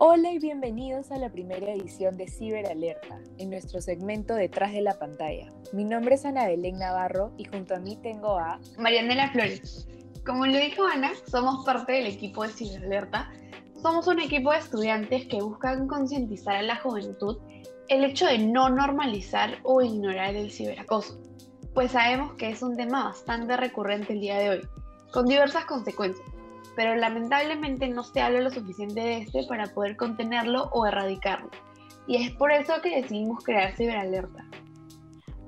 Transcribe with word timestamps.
Hola 0.00 0.30
y 0.30 0.38
bienvenidos 0.38 1.10
a 1.10 1.18
la 1.18 1.28
primera 1.28 1.72
edición 1.72 2.16
de 2.16 2.28
Ciberalerta, 2.28 3.18
en 3.38 3.50
nuestro 3.50 3.80
segmento 3.80 4.36
Detrás 4.36 4.72
de 4.72 4.80
la 4.80 4.96
pantalla. 4.96 5.52
Mi 5.72 5.84
nombre 5.84 6.14
es 6.14 6.24
Ana 6.24 6.46
Belén 6.46 6.78
Navarro 6.78 7.32
y 7.36 7.46
junto 7.46 7.74
a 7.74 7.80
mí 7.80 7.96
tengo 8.00 8.38
a 8.38 8.60
Marianela 8.78 9.32
Flores. 9.32 9.88
Como 10.24 10.46
lo 10.46 10.56
dijo 10.56 10.84
Ana, 10.84 11.10
somos 11.28 11.64
parte 11.64 11.94
del 11.94 12.06
equipo 12.06 12.44
de 12.44 12.50
Ciberalerta. 12.50 13.32
Somos 13.82 14.06
un 14.06 14.20
equipo 14.20 14.52
de 14.52 14.58
estudiantes 14.58 15.26
que 15.26 15.42
buscan 15.42 15.88
concientizar 15.88 16.54
a 16.54 16.62
la 16.62 16.76
juventud 16.76 17.36
el 17.88 18.04
hecho 18.04 18.26
de 18.26 18.38
no 18.38 18.68
normalizar 18.68 19.58
o 19.64 19.82
ignorar 19.82 20.36
el 20.36 20.52
ciberacoso, 20.52 21.20
pues 21.74 21.90
sabemos 21.90 22.34
que 22.34 22.50
es 22.50 22.62
un 22.62 22.76
tema 22.76 23.02
bastante 23.02 23.56
recurrente 23.56 24.12
el 24.12 24.20
día 24.20 24.38
de 24.38 24.50
hoy, 24.50 24.68
con 25.10 25.26
diversas 25.26 25.64
consecuencias 25.64 26.37
pero 26.78 26.94
lamentablemente 26.94 27.88
no 27.88 28.04
se 28.04 28.20
habla 28.20 28.40
lo 28.40 28.50
suficiente 28.50 29.00
de 29.00 29.18
este 29.18 29.42
para 29.48 29.66
poder 29.66 29.96
contenerlo 29.96 30.70
o 30.72 30.86
erradicarlo. 30.86 31.50
Y 32.06 32.24
es 32.24 32.30
por 32.30 32.52
eso 32.52 32.72
que 32.80 33.02
decidimos 33.02 33.42
crear 33.42 33.74
Ciberalerta. 33.74 34.46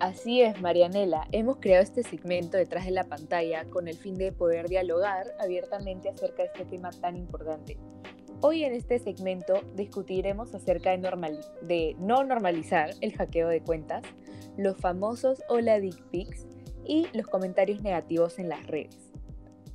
Así 0.01 0.43
es, 0.43 0.61
Marianela. 0.61 1.29
Hemos 1.31 1.59
creado 1.59 1.85
este 1.85 2.03
segmento 2.03 2.57
detrás 2.57 2.85
de 2.85 2.91
la 2.91 3.05
pantalla 3.05 3.65
con 3.67 3.87
el 3.87 3.97
fin 3.97 4.19
de 4.19 4.33
poder 4.33 4.69
dialogar 4.69 5.29
abiertamente 5.39 6.09
acerca 6.09 6.43
de 6.43 6.49
este 6.49 6.65
tema 6.65 6.91
tan 6.91 7.17
importante. 7.17 7.79
Hoy 8.41 8.65
en 8.65 8.75
este 8.75 8.99
segmento 8.99 9.61
discutiremos 9.77 10.53
acerca 10.53 10.91
de, 10.91 11.39
de 11.63 11.95
no 12.01 12.25
normalizar 12.25 12.91
el 13.03 13.17
hackeo 13.17 13.47
de 13.47 13.63
cuentas, 13.63 14.03
los 14.57 14.77
famosos 14.79 15.45
hola 15.49 15.79
dick 15.79 16.03
pics 16.11 16.49
y 16.85 17.07
los 17.13 17.29
comentarios 17.29 17.83
negativos 17.83 18.41
en 18.41 18.49
las 18.49 18.67
redes. 18.67 19.13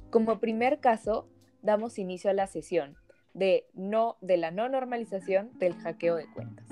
Como 0.10 0.40
primer 0.40 0.80
caso, 0.80 1.30
damos 1.66 1.98
inicio 1.98 2.30
a 2.30 2.34
la 2.34 2.48
sesión 2.48 2.96
de, 3.34 3.66
no, 3.74 4.18
de 4.22 4.38
la 4.38 4.52
no 4.52 4.70
normalización 4.70 5.58
del 5.58 5.74
hackeo 5.74 6.16
de 6.16 6.28
cuentas. 6.32 6.66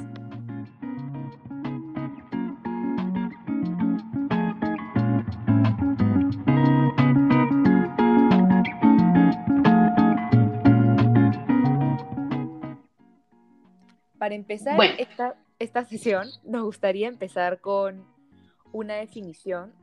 Para 14.18 14.36
empezar 14.36 14.80
esta, 15.00 15.36
esta 15.60 15.84
sesión, 15.84 16.30
nos 16.46 16.64
gustaría 16.64 17.10
empezar 17.10 17.60
con 17.60 18.06
una 18.72 18.96
definición 18.96 19.74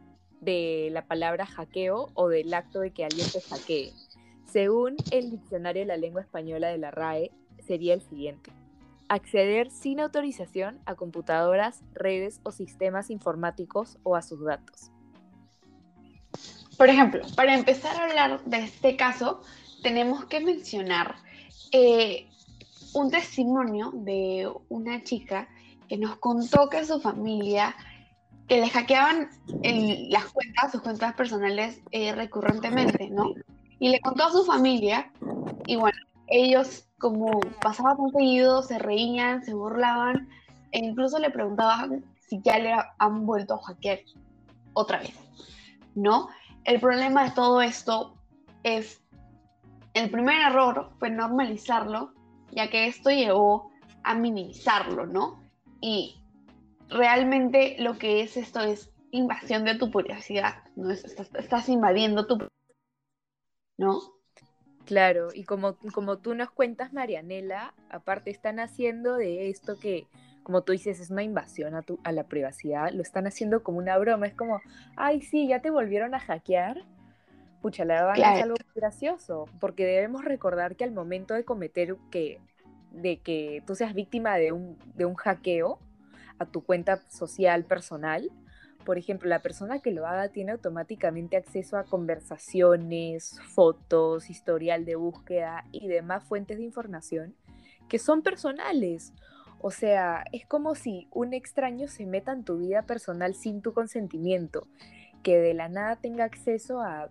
de 0.40 0.88
la 0.92 1.06
palabra 1.06 1.44
hackeo 1.44 2.10
o 2.14 2.28
del 2.28 2.54
acto 2.54 2.80
de 2.80 2.92
que 2.92 3.04
alguien 3.04 3.26
te 3.30 3.42
hackee. 3.42 3.92
Según 4.52 4.96
el 5.12 5.30
diccionario 5.30 5.82
de 5.82 5.86
la 5.86 5.96
lengua 5.96 6.22
española 6.22 6.68
de 6.68 6.78
la 6.78 6.90
RAE, 6.90 7.30
sería 7.64 7.94
el 7.94 8.02
siguiente. 8.02 8.50
Acceder 9.08 9.70
sin 9.70 10.00
autorización 10.00 10.80
a 10.86 10.96
computadoras, 10.96 11.84
redes 11.94 12.40
o 12.42 12.50
sistemas 12.50 13.10
informáticos 13.10 13.98
o 14.02 14.16
a 14.16 14.22
sus 14.22 14.44
datos. 14.44 14.90
Por 16.76 16.88
ejemplo, 16.88 17.22
para 17.36 17.54
empezar 17.54 17.94
a 17.94 18.06
hablar 18.06 18.44
de 18.44 18.58
este 18.64 18.96
caso, 18.96 19.40
tenemos 19.84 20.24
que 20.24 20.40
mencionar 20.40 21.14
eh, 21.70 22.28
un 22.94 23.10
testimonio 23.10 23.92
de 23.94 24.50
una 24.68 25.04
chica 25.04 25.48
que 25.88 25.96
nos 25.96 26.16
contó 26.16 26.68
que 26.68 26.84
su 26.84 27.00
familia, 27.00 27.76
que 28.48 28.60
le 28.60 28.68
hackeaban 28.68 29.28
las 30.08 30.24
cuentas, 30.26 30.72
sus 30.72 30.80
cuentas 30.80 31.14
personales 31.14 31.80
eh, 31.92 32.12
recurrentemente, 32.12 33.10
¿no? 33.10 33.32
Y 33.80 33.88
le 33.88 34.00
contó 34.00 34.24
a 34.24 34.30
su 34.30 34.44
familia, 34.44 35.10
y 35.66 35.74
bueno, 35.74 35.98
ellos 36.28 36.86
como 37.00 37.40
pasaba 37.62 37.96
tan 37.96 38.10
seguido, 38.10 38.62
se 38.62 38.78
reían, 38.78 39.42
se 39.42 39.54
burlaban, 39.54 40.28
e 40.70 40.78
incluso 40.78 41.18
le 41.18 41.30
preguntaban 41.30 42.04
si 42.28 42.40
ya 42.42 42.58
le 42.58 42.72
han 42.98 43.26
vuelto 43.26 43.54
a 43.54 43.62
hackear 43.62 44.00
otra 44.74 45.00
vez, 45.00 45.18
¿no? 45.94 46.28
El 46.64 46.78
problema 46.78 47.24
de 47.24 47.30
todo 47.30 47.62
esto 47.62 48.14
es, 48.62 49.02
el 49.94 50.10
primer 50.10 50.40
error 50.42 50.92
fue 50.98 51.10
normalizarlo, 51.10 52.12
ya 52.52 52.68
que 52.68 52.86
esto 52.86 53.10
llevó 53.10 53.70
a 54.04 54.14
minimizarlo, 54.14 55.06
¿no? 55.06 55.42
Y 55.80 56.20
realmente 56.88 57.76
lo 57.78 57.98
que 57.98 58.20
es 58.20 58.36
esto 58.36 58.60
es 58.60 58.92
invasión 59.10 59.64
de 59.64 59.74
tu 59.74 59.90
privacidad, 59.90 60.62
¿no? 60.76 60.90
Estás, 60.90 61.68
invadiendo 61.68 62.26
tu 62.26 62.38
¿no? 63.80 63.98
Claro, 64.84 65.28
y 65.34 65.44
como, 65.44 65.76
como 65.94 66.18
tú 66.18 66.34
nos 66.34 66.50
cuentas, 66.50 66.92
Marianela, 66.92 67.74
aparte 67.88 68.30
están 68.30 68.60
haciendo 68.60 69.16
de 69.16 69.48
esto 69.48 69.78
que, 69.78 70.06
como 70.42 70.62
tú 70.62 70.72
dices, 70.72 71.00
es 71.00 71.10
una 71.10 71.22
invasión 71.22 71.74
a, 71.74 71.82
tu, 71.82 71.98
a 72.04 72.12
la 72.12 72.24
privacidad, 72.24 72.92
lo 72.92 73.00
están 73.00 73.26
haciendo 73.26 73.62
como 73.62 73.78
una 73.78 73.96
broma, 73.96 74.26
es 74.26 74.34
como, 74.34 74.60
ay, 74.96 75.22
sí, 75.22 75.48
ya 75.48 75.60
te 75.62 75.70
volvieron 75.70 76.14
a 76.14 76.20
hackear. 76.20 76.84
Pucha, 77.62 77.84
la 77.84 78.04
verdad 78.04 78.36
es 78.36 78.42
algo 78.42 78.56
gracioso, 78.74 79.46
porque 79.60 79.86
debemos 79.86 80.24
recordar 80.24 80.76
que 80.76 80.84
al 80.84 80.92
momento 80.92 81.34
de 81.34 81.44
cometer 81.44 81.96
que, 82.10 82.40
de 82.90 83.18
que 83.20 83.62
tú 83.66 83.74
seas 83.74 83.94
víctima 83.94 84.36
de 84.36 84.52
un, 84.52 84.78
de 84.94 85.06
un 85.06 85.14
hackeo 85.14 85.78
a 86.38 86.46
tu 86.46 86.62
cuenta 86.62 86.98
social 87.10 87.64
personal, 87.64 88.30
por 88.90 88.98
ejemplo, 88.98 89.28
la 89.28 89.38
persona 89.38 89.78
que 89.78 89.92
lo 89.92 90.04
haga 90.04 90.30
tiene 90.30 90.50
automáticamente 90.50 91.36
acceso 91.36 91.76
a 91.78 91.84
conversaciones, 91.84 93.38
fotos, 93.54 94.28
historial 94.30 94.84
de 94.84 94.96
búsqueda 94.96 95.64
y 95.70 95.86
demás 95.86 96.24
fuentes 96.24 96.58
de 96.58 96.64
información 96.64 97.36
que 97.88 98.00
son 98.00 98.22
personales. 98.22 99.12
O 99.60 99.70
sea, 99.70 100.24
es 100.32 100.44
como 100.44 100.74
si 100.74 101.06
un 101.12 101.34
extraño 101.34 101.86
se 101.86 102.04
meta 102.04 102.32
en 102.32 102.42
tu 102.42 102.58
vida 102.58 102.82
personal 102.82 103.36
sin 103.36 103.62
tu 103.62 103.72
consentimiento, 103.72 104.66
que 105.22 105.38
de 105.38 105.54
la 105.54 105.68
nada 105.68 105.94
tenga 105.94 106.24
acceso 106.24 106.80
a 106.80 107.10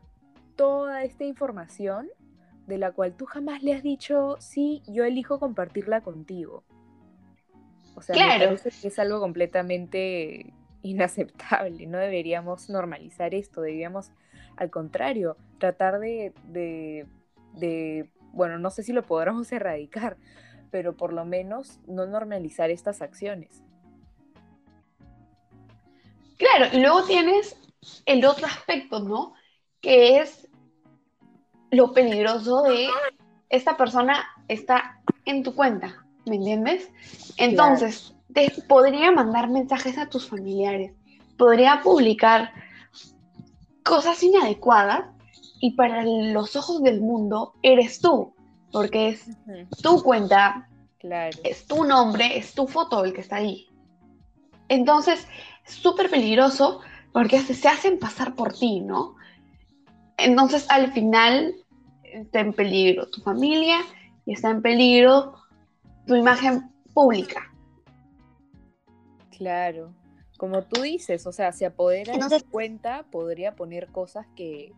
toda 0.57 1.05
esta 1.05 1.23
información 1.23 2.09
de 2.67 2.77
la 2.77 2.91
cual 2.91 3.13
tú 3.13 3.23
jamás 3.23 3.63
le 3.63 3.73
has 3.73 3.83
dicho, 3.83 4.35
sí, 4.41 4.83
yo 4.85 5.05
elijo 5.05 5.39
compartirla 5.39 6.01
contigo. 6.01 6.65
O 7.95 8.01
sea, 8.01 8.15
claro. 8.15 8.57
que 8.61 8.87
es 8.89 8.99
algo 8.99 9.21
completamente 9.21 10.53
inaceptable, 10.81 11.85
no 11.87 11.97
deberíamos 11.97 12.69
normalizar 12.69 13.33
esto, 13.33 13.61
deberíamos 13.61 14.11
al 14.55 14.69
contrario 14.69 15.37
tratar 15.57 15.99
de, 15.99 16.33
bueno, 18.33 18.59
no 18.59 18.69
sé 18.69 18.83
si 18.83 18.93
lo 18.93 19.03
podremos 19.03 19.51
erradicar, 19.51 20.17
pero 20.71 20.95
por 20.95 21.13
lo 21.13 21.25
menos 21.25 21.79
no 21.87 22.05
normalizar 22.05 22.69
estas 22.69 23.01
acciones. 23.01 23.63
Claro, 26.37 26.67
y 26.71 26.79
luego 26.79 27.03
tienes 27.03 27.57
el 28.05 28.23
otro 28.25 28.45
aspecto, 28.47 28.99
¿no? 29.01 29.33
Que 29.81 30.19
es 30.19 30.47
lo 31.71 31.93
peligroso 31.93 32.63
de 32.63 32.87
esta 33.49 33.75
persona 33.77 34.25
está 34.47 35.01
en 35.25 35.43
tu 35.43 35.53
cuenta, 35.53 36.05
¿me 36.25 36.35
entiendes? 36.35 36.89
Entonces, 37.37 38.15
te 38.33 38.51
podría 38.67 39.11
mandar 39.11 39.49
mensajes 39.49 39.97
a 39.97 40.07
tus 40.07 40.27
familiares, 40.27 40.93
podría 41.37 41.81
publicar 41.81 42.51
cosas 43.83 44.21
inadecuadas 44.23 45.05
y 45.61 45.71
para 45.71 46.03
los 46.03 46.55
ojos 46.55 46.81
del 46.83 47.01
mundo 47.01 47.53
eres 47.63 47.99
tú, 47.99 48.33
porque 48.71 49.09
es 49.09 49.25
tu 49.81 50.01
cuenta, 50.03 50.69
es 51.43 51.65
tu 51.65 51.83
nombre, 51.83 52.37
es 52.37 52.53
tu 52.53 52.67
foto 52.67 53.03
el 53.03 53.13
que 53.13 53.21
está 53.21 53.37
ahí. 53.37 53.67
Entonces, 54.67 55.27
es 55.65 55.73
súper 55.73 56.09
peligroso 56.09 56.81
porque 57.11 57.39
se 57.39 57.67
hacen 57.67 57.97
pasar 57.97 58.35
por 58.35 58.53
ti, 58.53 58.81
¿no? 58.81 59.15
Entonces, 60.17 60.65
al 60.69 60.91
final, 60.91 61.55
está 62.03 62.41
en 62.41 62.53
peligro 62.53 63.09
tu 63.09 63.21
familia 63.21 63.79
y 64.25 64.33
está 64.33 64.49
en 64.51 64.61
peligro 64.61 65.33
tu 66.05 66.15
imagen 66.15 66.69
pública. 66.93 67.48
Claro, 69.39 69.95
como 70.37 70.63
tú 70.63 70.81
dices, 70.81 71.25
o 71.25 71.31
sea, 71.31 71.53
se 71.53 71.65
apodera 71.65 72.17
de 72.17 72.39
su 72.39 72.45
cuenta, 72.49 73.05
podría 73.09 73.55
poner 73.55 73.87
cosas 73.87 74.27
que, 74.35 74.73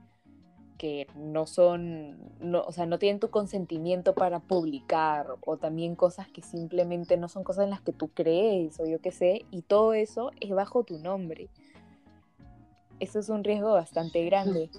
que 0.78 1.08
no 1.16 1.48
son, 1.48 2.32
no, 2.40 2.62
o 2.62 2.72
sea, 2.72 2.86
no 2.86 3.00
tienen 3.00 3.20
tu 3.20 3.32
consentimiento 3.32 4.14
para 4.14 4.40
publicar, 4.40 5.36
o 5.44 5.58
también 5.58 5.96
cosas 5.96 6.28
que 6.28 6.44
simplemente 6.44 7.18
no 7.18 7.28
son 7.28 7.44
cosas 7.44 7.64
en 7.64 7.72
las 7.72 7.82
que 7.82 7.92
tú 7.92 8.10
crees, 8.10 8.80
o 8.80 8.86
yo 8.86 9.02
qué 9.02 9.12
sé, 9.12 9.46
y 9.50 9.64
todo 9.64 9.96
eso 9.96 10.30
es 10.40 10.52
bajo 10.52 10.84
tu 10.84 11.00
nombre. 11.00 11.50
Eso 13.00 13.18
es 13.18 13.30
un 13.30 13.44
riesgo 13.44 13.74
bastante 13.74 14.24
grande. 14.26 14.70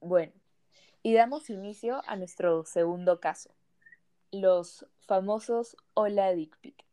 Bueno, 0.00 0.32
y 1.02 1.12
damos 1.12 1.50
inicio 1.50 2.00
a 2.06 2.16
nuestro 2.16 2.64
segundo 2.64 3.20
caso, 3.20 3.50
los 4.32 4.86
famosos 5.00 5.76
Hola 5.92 6.32
Dick 6.32 6.58
Pic. 6.62 6.87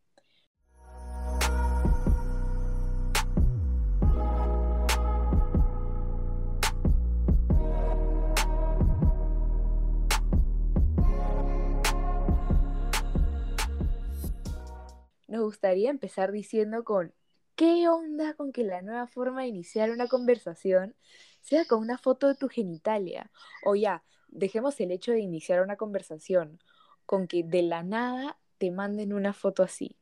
Nos 15.35 15.43
gustaría 15.43 15.89
empezar 15.89 16.31
diciendo 16.31 16.83
con, 16.83 17.13
¿qué 17.55 17.87
onda 17.89 18.33
con 18.35 18.51
que 18.51 18.63
la 18.63 18.81
nueva 18.81 19.07
forma 19.07 19.41
de 19.41 19.47
iniciar 19.47 19.91
una 19.91 20.07
conversación 20.07 20.95
sea 21.41 21.65
con 21.65 21.79
una 21.79 21.97
foto 21.97 22.27
de 22.27 22.35
tu 22.35 22.47
genitalia? 22.47 23.31
O 23.65 23.75
ya, 23.75 24.03
dejemos 24.29 24.79
el 24.79 24.91
hecho 24.91 25.11
de 25.11 25.19
iniciar 25.19 25.61
una 25.61 25.75
conversación 25.75 26.59
con 27.05 27.27
que 27.27 27.43
de 27.43 27.63
la 27.63 27.83
nada 27.83 28.37
te 28.57 28.71
manden 28.71 29.13
una 29.13 29.33
foto 29.33 29.63
así. 29.63 29.97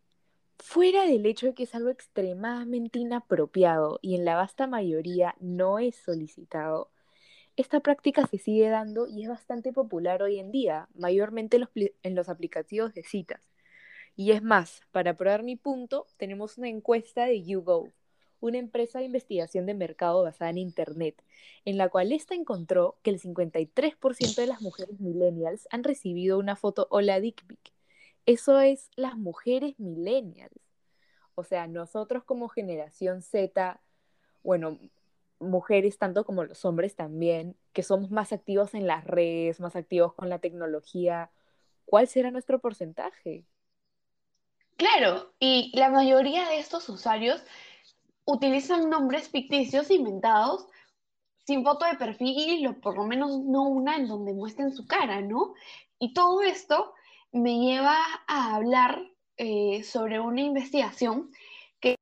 Fuera 0.59 1.05
del 1.05 1.25
hecho 1.25 1.47
de 1.47 1.53
que 1.55 1.63
es 1.63 1.75
algo 1.75 1.89
extremadamente 1.89 2.99
inapropiado 2.99 3.99
y 4.01 4.15
en 4.15 4.25
la 4.25 4.35
vasta 4.35 4.67
mayoría 4.67 5.35
no 5.39 5.79
es 5.79 5.95
solicitado, 5.95 6.91
esta 7.55 7.81
práctica 7.81 8.25
se 8.25 8.39
sigue 8.39 8.69
dando 8.69 9.07
y 9.07 9.23
es 9.23 9.29
bastante 9.29 9.71
popular 9.73 10.23
hoy 10.23 10.39
en 10.39 10.51
día, 10.51 10.87
mayormente 10.95 11.59
en 12.03 12.15
los, 12.15 12.29
aplicativos 12.29 12.93
de 12.93 13.03
citas. 13.03 13.52
Y 14.15 14.31
es 14.31 14.43
más, 14.43 14.81
para 14.91 15.15
probar 15.15 15.43
mi 15.43 15.55
punto, 15.55 16.05
tenemos 16.17 16.57
una 16.57 16.69
encuesta 16.69 17.25
de 17.25 17.43
YouGo, 17.43 17.89
una 18.39 18.59
empresa 18.59 18.99
de 18.99 19.05
investigación 19.05 19.65
de 19.65 19.73
mercado 19.73 20.23
basada 20.23 20.51
en 20.51 20.57
Internet, 20.59 21.23
en 21.65 21.77
la 21.77 21.89
cual 21.89 22.11
esta 22.11 22.35
encontró 22.35 22.97
que 23.01 23.09
el 23.09 23.19
53% 23.19 24.41
de 24.41 24.47
las 24.47 24.61
mujeres 24.61 24.99
millennials 24.99 25.67
han 25.71 25.83
recibido 25.83 26.37
una 26.37 26.55
foto 26.55 26.87
o 26.91 27.01
la 27.01 27.19
dick 27.19 27.43
pic. 27.47 27.73
Eso 28.25 28.59
es 28.59 28.89
las 28.95 29.17
mujeres 29.17 29.79
millennials. 29.79 30.53
O 31.35 31.43
sea, 31.43 31.67
nosotros 31.67 32.23
como 32.23 32.49
generación 32.49 33.21
Z, 33.21 33.81
bueno, 34.43 34.77
mujeres 35.39 35.97
tanto 35.97 36.25
como 36.25 36.43
los 36.43 36.63
hombres 36.65 36.95
también, 36.95 37.57
que 37.73 37.83
somos 37.83 38.11
más 38.11 38.33
activos 38.33 38.73
en 38.75 38.87
las 38.87 39.05
redes, 39.05 39.59
más 39.59 39.75
activos 39.75 40.13
con 40.13 40.29
la 40.29 40.39
tecnología, 40.39 41.31
¿cuál 41.85 42.07
será 42.07 42.31
nuestro 42.31 42.59
porcentaje? 42.59 43.45
Claro, 44.77 45.33
y 45.39 45.71
la 45.77 45.89
mayoría 45.89 46.47
de 46.49 46.59
estos 46.59 46.89
usuarios 46.89 47.41
utilizan 48.25 48.89
nombres 48.89 49.29
ficticios 49.29 49.91
inventados 49.91 50.67
sin 51.45 51.63
foto 51.63 51.85
de 51.85 51.95
perfil 51.95 52.67
o 52.67 52.79
por 52.79 52.95
lo 52.97 53.05
menos 53.05 53.39
no 53.39 53.63
una 53.63 53.97
en 53.97 54.07
donde 54.07 54.33
muestren 54.33 54.73
su 54.73 54.87
cara, 54.87 55.21
¿no? 55.21 55.53
Y 55.99 56.13
todo 56.13 56.41
esto 56.41 56.93
me 57.31 57.59
lleva 57.59 57.97
a 58.27 58.55
hablar 58.55 59.01
eh, 59.37 59.83
sobre 59.83 60.19
una 60.19 60.41
investigación 60.41 61.31
que 61.79 61.95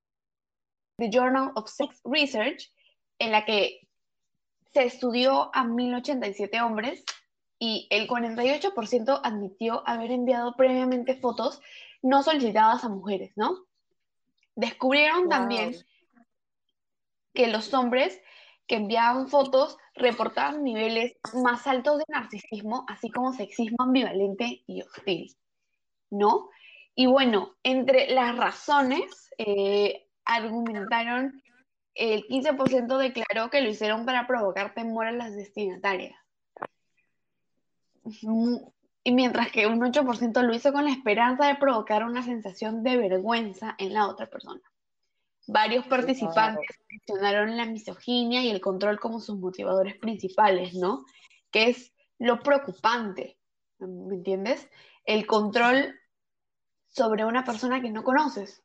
The 0.98 1.10
Journal 1.10 1.52
of 1.56 1.70
Sex 1.70 2.02
Research 2.04 2.72
en 3.20 3.32
la 3.32 3.46
que 3.46 3.88
se 4.74 4.84
estudió 4.84 5.50
a 5.54 5.64
1087 5.64 6.62
hombres 6.62 7.04
y 7.60 7.88
el 7.90 8.08
48% 8.08 9.22
admitió 9.24 9.88
haber 9.88 10.12
enviado 10.12 10.56
previamente 10.56 11.16
fotos 11.16 11.62
no 12.02 12.24
solicitadas 12.24 12.84
a 12.84 12.90
mujeres, 12.90 13.32
¿no? 13.36 13.66
Descubrieron 14.56 15.30
también 15.30 15.76
que 17.34 17.48
los 17.48 17.74
hombres 17.74 18.20
que 18.68 18.76
enviaban 18.76 19.28
fotos 19.28 19.78
reportaban 19.96 20.64
niveles 20.64 21.18
más 21.34 21.68
altos 21.68 22.00
de 22.00 22.06
narcisismo, 22.08 22.86
así 22.88 23.10
como 23.10 23.34
sexismo 23.34 23.78
ambivalente 23.84 24.64
y 24.68 24.82
hostil, 24.82 25.36
¿no? 26.10 26.50
Y 26.96 27.06
bueno, 27.06 27.56
entre 27.64 28.14
las 28.14 28.36
razones 28.36 29.30
eh, 29.38 30.08
argumentaron 30.26 31.42
el 31.94 32.26
15% 32.28 32.98
declaró 32.98 33.50
que 33.50 33.62
lo 33.62 33.70
hicieron 33.70 34.06
para 34.06 34.28
provocar 34.28 34.74
temor 34.74 35.08
a 35.08 35.12
las 35.12 35.36
destinatarias. 35.36 36.16
Y 39.04 39.14
mientras 39.14 39.52
que 39.52 39.66
un 39.66 39.80
8% 39.80 40.44
lo 40.44 40.54
hizo 40.54 40.72
con 40.72 40.86
la 40.86 40.92
esperanza 40.92 41.48
de 41.48 41.56
provocar 41.56 42.04
una 42.04 42.22
sensación 42.22 42.84
de 42.84 42.98
vergüenza 42.98 43.76
en 43.80 43.94
la 43.94 44.08
otra 44.08 44.28
persona. 44.28 44.62
Varios 45.48 45.88
participantes 45.88 46.68
mencionaron 46.90 47.58
la 47.58 47.66
misoginia 47.66 48.44
y 48.44 48.50
el 48.50 48.62
control 48.62 49.00
como 49.00 49.20
sus 49.20 49.40
motivadores 49.40 49.98
principales, 49.98 50.76
¿no? 50.76 51.06
Que 51.50 51.70
es 51.70 51.94
lo 52.20 52.40
preocupante, 52.42 53.40
¿me 53.80 54.16
entiendes? 54.16 54.70
El 55.04 55.26
control 55.26 56.00
sobre 56.88 57.26
una 57.26 57.44
persona 57.44 57.82
que 57.82 57.90
no 57.90 58.04
conoces. 58.04 58.64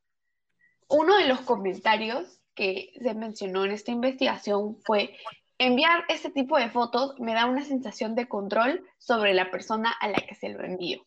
Uno 0.88 1.16
de 1.16 1.28
los 1.28 1.40
comentarios 1.40 2.40
que 2.54 2.92
se 3.00 3.14
mencionó 3.14 3.64
en 3.64 3.72
esta 3.72 3.92
investigación 3.92 4.76
fue 4.84 5.16
enviar 5.58 6.04
este 6.08 6.30
tipo 6.30 6.58
de 6.58 6.70
fotos 6.70 7.18
me 7.18 7.34
da 7.34 7.46
una 7.46 7.64
sensación 7.64 8.14
de 8.14 8.28
control 8.28 8.84
sobre 8.98 9.34
la 9.34 9.50
persona 9.50 9.92
a 10.00 10.08
la 10.08 10.18
que 10.18 10.34
se 10.34 10.48
lo 10.48 10.62
envío. 10.62 11.04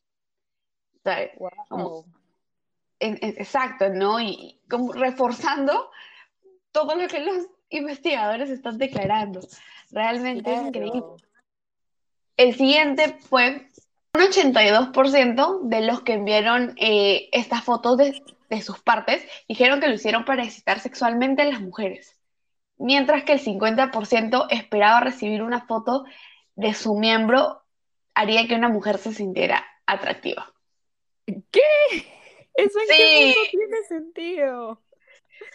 exacto, 2.99 3.89
¿no? 3.89 4.19
Y 4.19 4.59
como 4.69 4.93
reforzando 4.93 5.91
todo 6.71 6.95
lo 6.95 7.07
que 7.07 7.19
los 7.19 7.47
investigadores 7.69 8.49
están 8.49 8.77
declarando. 8.77 9.39
Realmente 9.91 10.53
es 10.53 10.61
increíble. 10.61 11.01
El 12.37 12.55
siguiente 12.55 13.17
fue 13.19 13.67
un 14.13 14.21
82% 14.21 15.61
de 15.63 15.81
los 15.81 16.01
que 16.01 16.13
enviaron 16.13 16.73
eh, 16.77 17.29
estas 17.31 17.63
fotos 17.63 17.97
de, 17.97 18.23
de 18.49 18.61
sus 18.61 18.79
partes 18.79 19.23
dijeron 19.47 19.79
que 19.79 19.87
lo 19.87 19.95
hicieron 19.95 20.25
para 20.25 20.43
excitar 20.43 20.79
sexualmente 20.79 21.41
a 21.41 21.45
las 21.45 21.61
mujeres, 21.61 22.18
mientras 22.79 23.23
que 23.23 23.33
el 23.33 23.39
50% 23.39 24.47
esperaba 24.49 25.01
recibir 25.01 25.43
una 25.43 25.67
foto 25.67 26.05
de 26.55 26.73
su 26.73 26.95
miembro 26.95 27.61
haría 28.15 28.47
que 28.47 28.55
una 28.55 28.69
mujer 28.69 28.97
se 28.97 29.13
sintiera 29.13 29.63
atractiva. 29.85 30.53
¿Qué? 31.25 31.61
Eso 32.55 32.79
en 32.79 32.87
qué 32.87 33.35
tiene 33.51 33.83
sentido. 33.87 34.81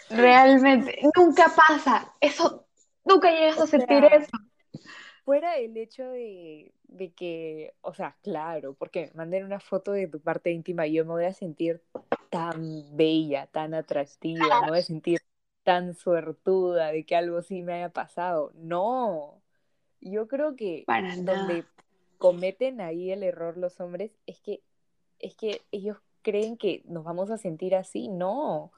Realmente, 0.08 1.00
nunca 1.16 1.52
pasa. 1.68 2.14
Eso, 2.20 2.66
nunca 3.04 3.30
llegas 3.30 3.60
a 3.60 3.66
sentir 3.66 4.04
eso. 4.04 4.30
Fuera 5.24 5.56
el 5.56 5.76
hecho 5.76 6.04
de, 6.04 6.72
de, 6.84 7.12
que, 7.12 7.74
o 7.80 7.94
sea, 7.94 8.16
claro, 8.22 8.74
porque 8.74 9.10
manden 9.14 9.44
una 9.44 9.60
foto 9.60 9.92
de 9.92 10.06
tu 10.06 10.20
parte 10.20 10.50
íntima, 10.50 10.86
yo 10.86 11.04
me 11.04 11.12
voy 11.12 11.24
a 11.24 11.32
sentir 11.32 11.82
tan 12.30 12.96
bella, 12.96 13.46
tan 13.46 13.74
atractiva, 13.74 14.66
no 14.66 14.74
de 14.74 14.82
sentir 14.82 15.20
tan 15.64 15.94
suertuda 15.94 16.92
de 16.92 17.04
que 17.04 17.16
algo 17.16 17.42
sí 17.42 17.62
me 17.62 17.74
haya 17.74 17.88
pasado. 17.88 18.52
No, 18.54 19.40
yo 20.00 20.28
creo 20.28 20.54
que 20.54 20.84
donde 21.22 21.64
cometen 22.18 22.80
ahí 22.80 23.10
el 23.10 23.22
error 23.22 23.56
los 23.56 23.80
hombres 23.80 24.12
es 24.26 24.40
que, 24.40 24.62
es 25.18 25.34
que 25.34 25.62
ellos 25.72 25.96
creen 26.22 26.56
que 26.56 26.82
nos 26.86 27.04
vamos 27.04 27.30
a 27.30 27.38
sentir 27.38 27.74
así, 27.74 28.08
no. 28.08 28.70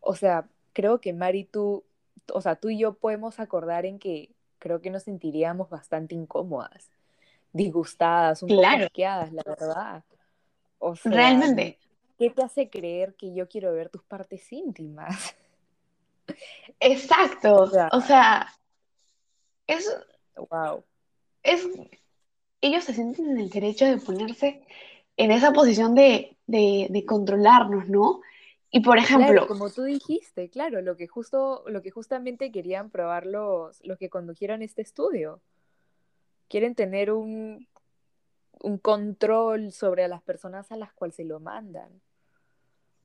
O 0.00 0.14
sea, 0.14 0.48
creo 0.72 1.00
que 1.00 1.12
Mari, 1.12 1.44
tú, 1.44 1.84
o 2.32 2.40
sea, 2.40 2.56
tú 2.56 2.70
y 2.70 2.78
yo 2.78 2.94
podemos 2.94 3.38
acordar 3.38 3.86
en 3.86 3.98
que 3.98 4.30
creo 4.58 4.80
que 4.80 4.90
nos 4.90 5.04
sentiríamos 5.04 5.68
bastante 5.68 6.14
incómodas, 6.14 6.90
disgustadas, 7.52 8.42
un 8.42 8.48
claro. 8.48 8.86
poco 8.86 9.00
la 9.00 9.42
verdad. 9.44 10.04
O 10.78 10.96
sea, 10.96 11.12
Realmente. 11.12 11.78
¿qué 12.18 12.30
te 12.30 12.42
hace 12.42 12.70
creer 12.70 13.14
que 13.14 13.34
yo 13.34 13.48
quiero 13.48 13.72
ver 13.72 13.88
tus 13.88 14.02
partes 14.02 14.50
íntimas? 14.52 15.36
Exacto. 16.80 17.70
O 17.92 18.00
sea, 18.00 18.48
es. 19.66 19.96
Wow. 20.36 20.84
Es. 21.42 21.68
Ellos 22.60 22.84
se 22.84 22.94
sienten 22.94 23.30
en 23.30 23.38
el 23.38 23.50
derecho 23.50 23.84
de 23.86 23.98
ponerse 23.98 24.64
en 25.16 25.30
esa 25.30 25.52
posición 25.52 25.94
de, 25.94 26.36
controlarnos, 27.06 27.88
¿no? 27.88 28.20
Y 28.70 28.80
por 28.80 28.98
ejemplo. 28.98 29.46
como 29.46 29.68
tú 29.68 29.82
dijiste, 29.82 30.48
claro, 30.48 30.80
lo 30.80 30.96
que 30.96 31.06
justo, 31.06 31.64
lo 31.66 31.82
que 31.82 31.90
justamente 31.90 32.50
querían 32.50 32.90
probar 32.90 33.26
los, 33.26 33.84
los 33.84 33.98
que 33.98 34.08
condujeron 34.08 34.62
este 34.62 34.82
estudio. 34.82 35.42
Quieren 36.48 36.74
tener 36.74 37.12
un, 37.12 37.66
un 38.60 38.78
control 38.78 39.72
sobre 39.72 40.06
las 40.08 40.22
personas 40.22 40.70
a 40.72 40.76
las 40.76 40.92
cuales 40.92 41.16
se 41.16 41.24
lo 41.24 41.40
mandan. 41.40 42.00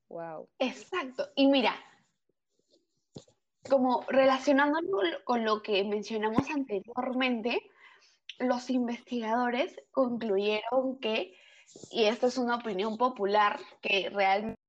Wow. 0.09 0.47
Exacto. 0.59 1.27
Y 1.35 1.47
mira, 1.47 1.75
como 3.69 4.03
relacionándolo 4.07 5.23
con 5.25 5.43
lo 5.43 5.61
que 5.61 5.83
mencionamos 5.83 6.49
anteriormente, 6.49 7.59
los 8.39 8.69
investigadores 8.69 9.75
concluyeron 9.91 10.99
que, 10.99 11.37
y 11.91 12.05
esta 12.05 12.27
es 12.27 12.37
una 12.37 12.55
opinión 12.55 12.97
popular, 12.97 13.59
que 13.81 14.09
realmente 14.09 14.61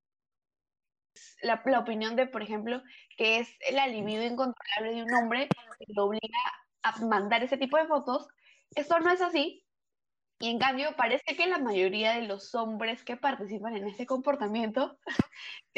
la, 1.42 1.62
la 1.64 1.78
opinión 1.80 2.16
de, 2.16 2.26
por 2.26 2.42
ejemplo, 2.42 2.82
que 3.16 3.38
es 3.38 3.48
el 3.68 3.78
alivio 3.78 4.22
incontrolable 4.22 4.94
de 4.94 5.02
un 5.02 5.14
hombre 5.14 5.48
que 5.48 5.92
lo 5.94 6.06
obliga 6.06 6.38
a 6.82 6.98
mandar 7.04 7.42
ese 7.42 7.58
tipo 7.58 7.76
de 7.76 7.86
fotos, 7.86 8.28
esto 8.74 8.98
no 9.00 9.10
es 9.10 9.20
así, 9.20 9.64
y 10.40 10.50
en 10.50 10.58
cambio, 10.58 10.94
parece 10.96 11.36
que 11.36 11.48
la 11.48 11.58
mayoría 11.58 12.12
de 12.12 12.22
los 12.22 12.54
hombres 12.54 13.02
que 13.02 13.16
participan 13.16 13.76
en 13.76 13.88
este 13.88 14.06
comportamiento 14.06 14.98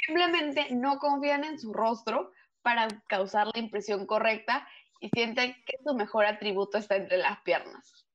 simplemente 0.06 0.68
no 0.74 0.98
confían 0.98 1.44
en 1.44 1.58
su 1.58 1.72
rostro 1.72 2.30
para 2.62 2.88
causar 3.08 3.48
la 3.54 3.60
impresión 3.60 4.06
correcta 4.06 4.66
y 5.00 5.08
sienten 5.08 5.54
que 5.64 5.78
su 5.84 5.94
mejor 5.94 6.26
atributo 6.26 6.78
está 6.78 6.96
entre 6.96 7.18
las 7.18 7.40
piernas. 7.40 8.06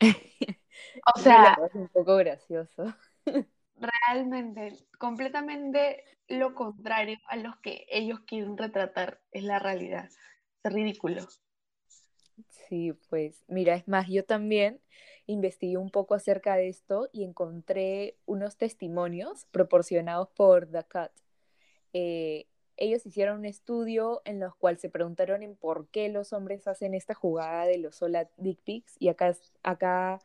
O 1.16 1.18
sea, 1.18 1.56
es 1.66 1.74
un 1.74 1.88
poco 1.88 2.16
gracioso. 2.16 2.94
realmente, 3.76 4.78
completamente 4.98 6.04
lo 6.28 6.54
contrario 6.54 7.18
a 7.28 7.36
los 7.36 7.56
que 7.58 7.86
ellos 7.90 8.20
quieren 8.26 8.56
retratar, 8.56 9.20
es 9.30 9.44
la 9.44 9.58
realidad. 9.58 10.08
Es 10.62 10.72
ridículo. 10.72 11.26
Sí, 12.48 12.92
pues 13.10 13.44
mira, 13.48 13.74
es 13.74 13.86
más, 13.88 14.08
yo 14.08 14.24
también 14.24 14.80
investigué 15.26 15.76
un 15.76 15.90
poco 15.90 16.14
acerca 16.14 16.56
de 16.56 16.68
esto 16.68 17.08
y 17.12 17.24
encontré 17.24 18.16
unos 18.24 18.56
testimonios 18.56 19.46
proporcionados 19.46 20.28
por 20.30 20.66
The 20.70 20.84
Cut. 20.84 21.12
Eh, 21.92 22.46
ellos 22.82 23.06
hicieron 23.06 23.38
un 23.38 23.44
estudio 23.44 24.22
en 24.24 24.40
los 24.40 24.56
cual 24.56 24.76
se 24.76 24.90
preguntaron 24.90 25.42
en 25.42 25.54
por 25.54 25.86
qué 25.88 26.08
los 26.08 26.32
hombres 26.32 26.66
hacen 26.66 26.94
esta 26.94 27.14
jugada 27.14 27.64
de 27.64 27.78
los 27.78 27.94
sola 27.96 28.28
dick 28.38 28.58
pics 28.64 28.96
y 28.98 29.08
acá, 29.08 29.36
acá 29.62 30.18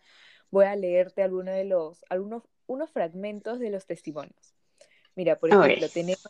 voy 0.49 0.65
a 0.65 0.75
leerte 0.75 1.21
algunos 1.21 1.53
de 1.53 1.65
los, 1.65 2.03
algunos, 2.09 2.43
unos 2.65 2.89
fragmentos 2.89 3.59
de 3.59 3.69
los 3.69 3.85
testimonios. 3.85 4.55
Mira, 5.15 5.37
por 5.37 5.51
ejemplo, 5.51 5.87
tenemos, 5.89 6.27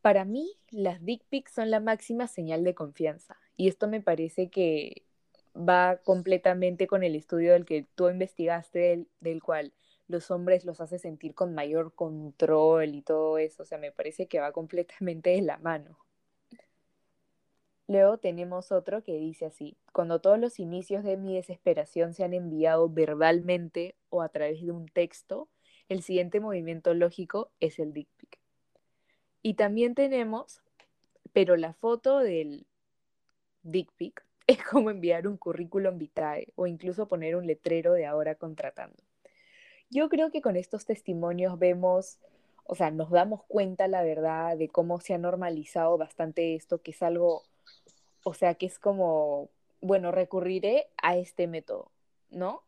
para 0.00 0.24
mí 0.24 0.50
las 0.70 1.04
dick 1.04 1.22
pics 1.28 1.52
son 1.52 1.70
la 1.70 1.78
máxima 1.78 2.26
señal 2.26 2.64
de 2.64 2.74
confianza 2.74 3.36
y 3.56 3.68
esto 3.68 3.86
me 3.86 4.00
parece 4.00 4.50
que 4.50 5.04
va 5.56 5.98
completamente 5.98 6.88
con 6.88 7.04
el 7.04 7.14
estudio 7.14 7.52
del 7.52 7.64
que 7.64 7.86
tú 7.94 8.08
investigaste, 8.08 9.06
del, 9.20 9.42
cual 9.42 9.72
los 10.08 10.30
hombres 10.30 10.64
los 10.64 10.80
hace 10.80 10.98
sentir 10.98 11.34
con 11.34 11.54
mayor 11.54 11.94
control 11.94 12.94
y 12.94 13.02
todo 13.02 13.38
eso. 13.38 13.62
O 13.62 13.66
sea, 13.66 13.78
me 13.78 13.92
parece 13.92 14.26
que 14.26 14.40
va 14.40 14.52
completamente 14.52 15.30
de 15.30 15.42
la 15.42 15.58
mano. 15.58 15.98
Luego 17.88 18.18
tenemos 18.18 18.72
otro 18.72 19.04
que 19.04 19.14
dice 19.14 19.46
así, 19.46 19.76
cuando 19.92 20.20
todos 20.20 20.38
los 20.40 20.58
inicios 20.58 21.04
de 21.04 21.16
mi 21.16 21.36
desesperación 21.36 22.14
se 22.14 22.24
han 22.24 22.34
enviado 22.34 22.88
verbalmente 22.88 23.94
o 24.08 24.22
a 24.22 24.28
través 24.28 24.60
de 24.60 24.72
un 24.72 24.86
texto, 24.88 25.48
el 25.88 26.02
siguiente 26.02 26.40
movimiento 26.40 26.94
lógico 26.94 27.52
es 27.60 27.78
el 27.78 27.92
dick 27.92 28.08
pic. 28.16 28.40
Y 29.42 29.54
también 29.54 29.94
tenemos, 29.94 30.62
pero 31.32 31.56
la 31.56 31.74
foto 31.74 32.18
del 32.18 32.66
dick 33.62 33.92
pic 33.96 34.24
es 34.48 34.64
como 34.64 34.90
enviar 34.90 35.28
un 35.28 35.36
currículum 35.36 35.96
vitae 35.96 36.52
o 36.56 36.66
incluso 36.66 37.06
poner 37.06 37.36
un 37.36 37.46
letrero 37.46 37.92
de 37.92 38.06
ahora 38.06 38.34
contratando. 38.34 39.02
Yo 39.90 40.08
creo 40.08 40.30
que 40.30 40.42
con 40.42 40.56
estos 40.56 40.84
testimonios 40.84 41.58
vemos, 41.58 42.18
o 42.64 42.74
sea, 42.74 42.90
nos 42.90 43.10
damos 43.10 43.44
cuenta 43.44 43.88
la 43.88 44.02
verdad 44.02 44.56
de 44.56 44.68
cómo 44.68 45.00
se 45.00 45.14
ha 45.14 45.18
normalizado 45.18 45.96
bastante 45.98 46.54
esto, 46.54 46.82
que 46.82 46.90
es 46.90 47.02
algo, 47.02 47.44
o 48.24 48.34
sea, 48.34 48.54
que 48.54 48.66
es 48.66 48.78
como, 48.78 49.48
bueno, 49.80 50.12
recurriré 50.12 50.88
a 51.02 51.16
este 51.16 51.46
método, 51.46 51.90
¿no? 52.30 52.62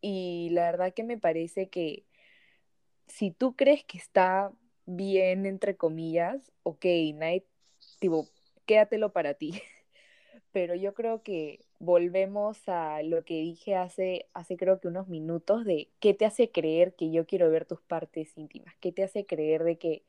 Y 0.00 0.50
la 0.52 0.64
verdad 0.70 0.94
que 0.94 1.04
me 1.04 1.18
parece 1.18 1.68
que 1.68 2.04
si 3.08 3.30
tú 3.30 3.54
crees 3.56 3.84
que 3.84 3.98
está 3.98 4.52
bien, 4.86 5.46
entre 5.46 5.76
comillas, 5.76 6.52
ok, 6.62 6.84
Night, 7.14 7.44
tipo, 8.00 8.28
quédatelo 8.66 9.12
para 9.12 9.34
ti. 9.34 9.52
pero 10.52 10.74
yo 10.74 10.94
creo 10.94 11.22
que 11.22 11.63
volvemos 11.78 12.68
a 12.68 13.02
lo 13.02 13.24
que 13.24 13.34
dije 13.34 13.76
hace, 13.76 14.26
hace 14.34 14.56
creo 14.56 14.80
que 14.80 14.88
unos 14.88 15.08
minutos 15.08 15.64
de 15.64 15.90
qué 16.00 16.14
te 16.14 16.24
hace 16.24 16.50
creer 16.50 16.94
que 16.94 17.10
yo 17.10 17.26
quiero 17.26 17.50
ver 17.50 17.64
tus 17.64 17.80
partes 17.80 18.36
íntimas, 18.36 18.74
qué 18.80 18.92
te 18.92 19.02
hace 19.02 19.26
creer 19.26 19.64
de 19.64 19.78
que 19.78 20.02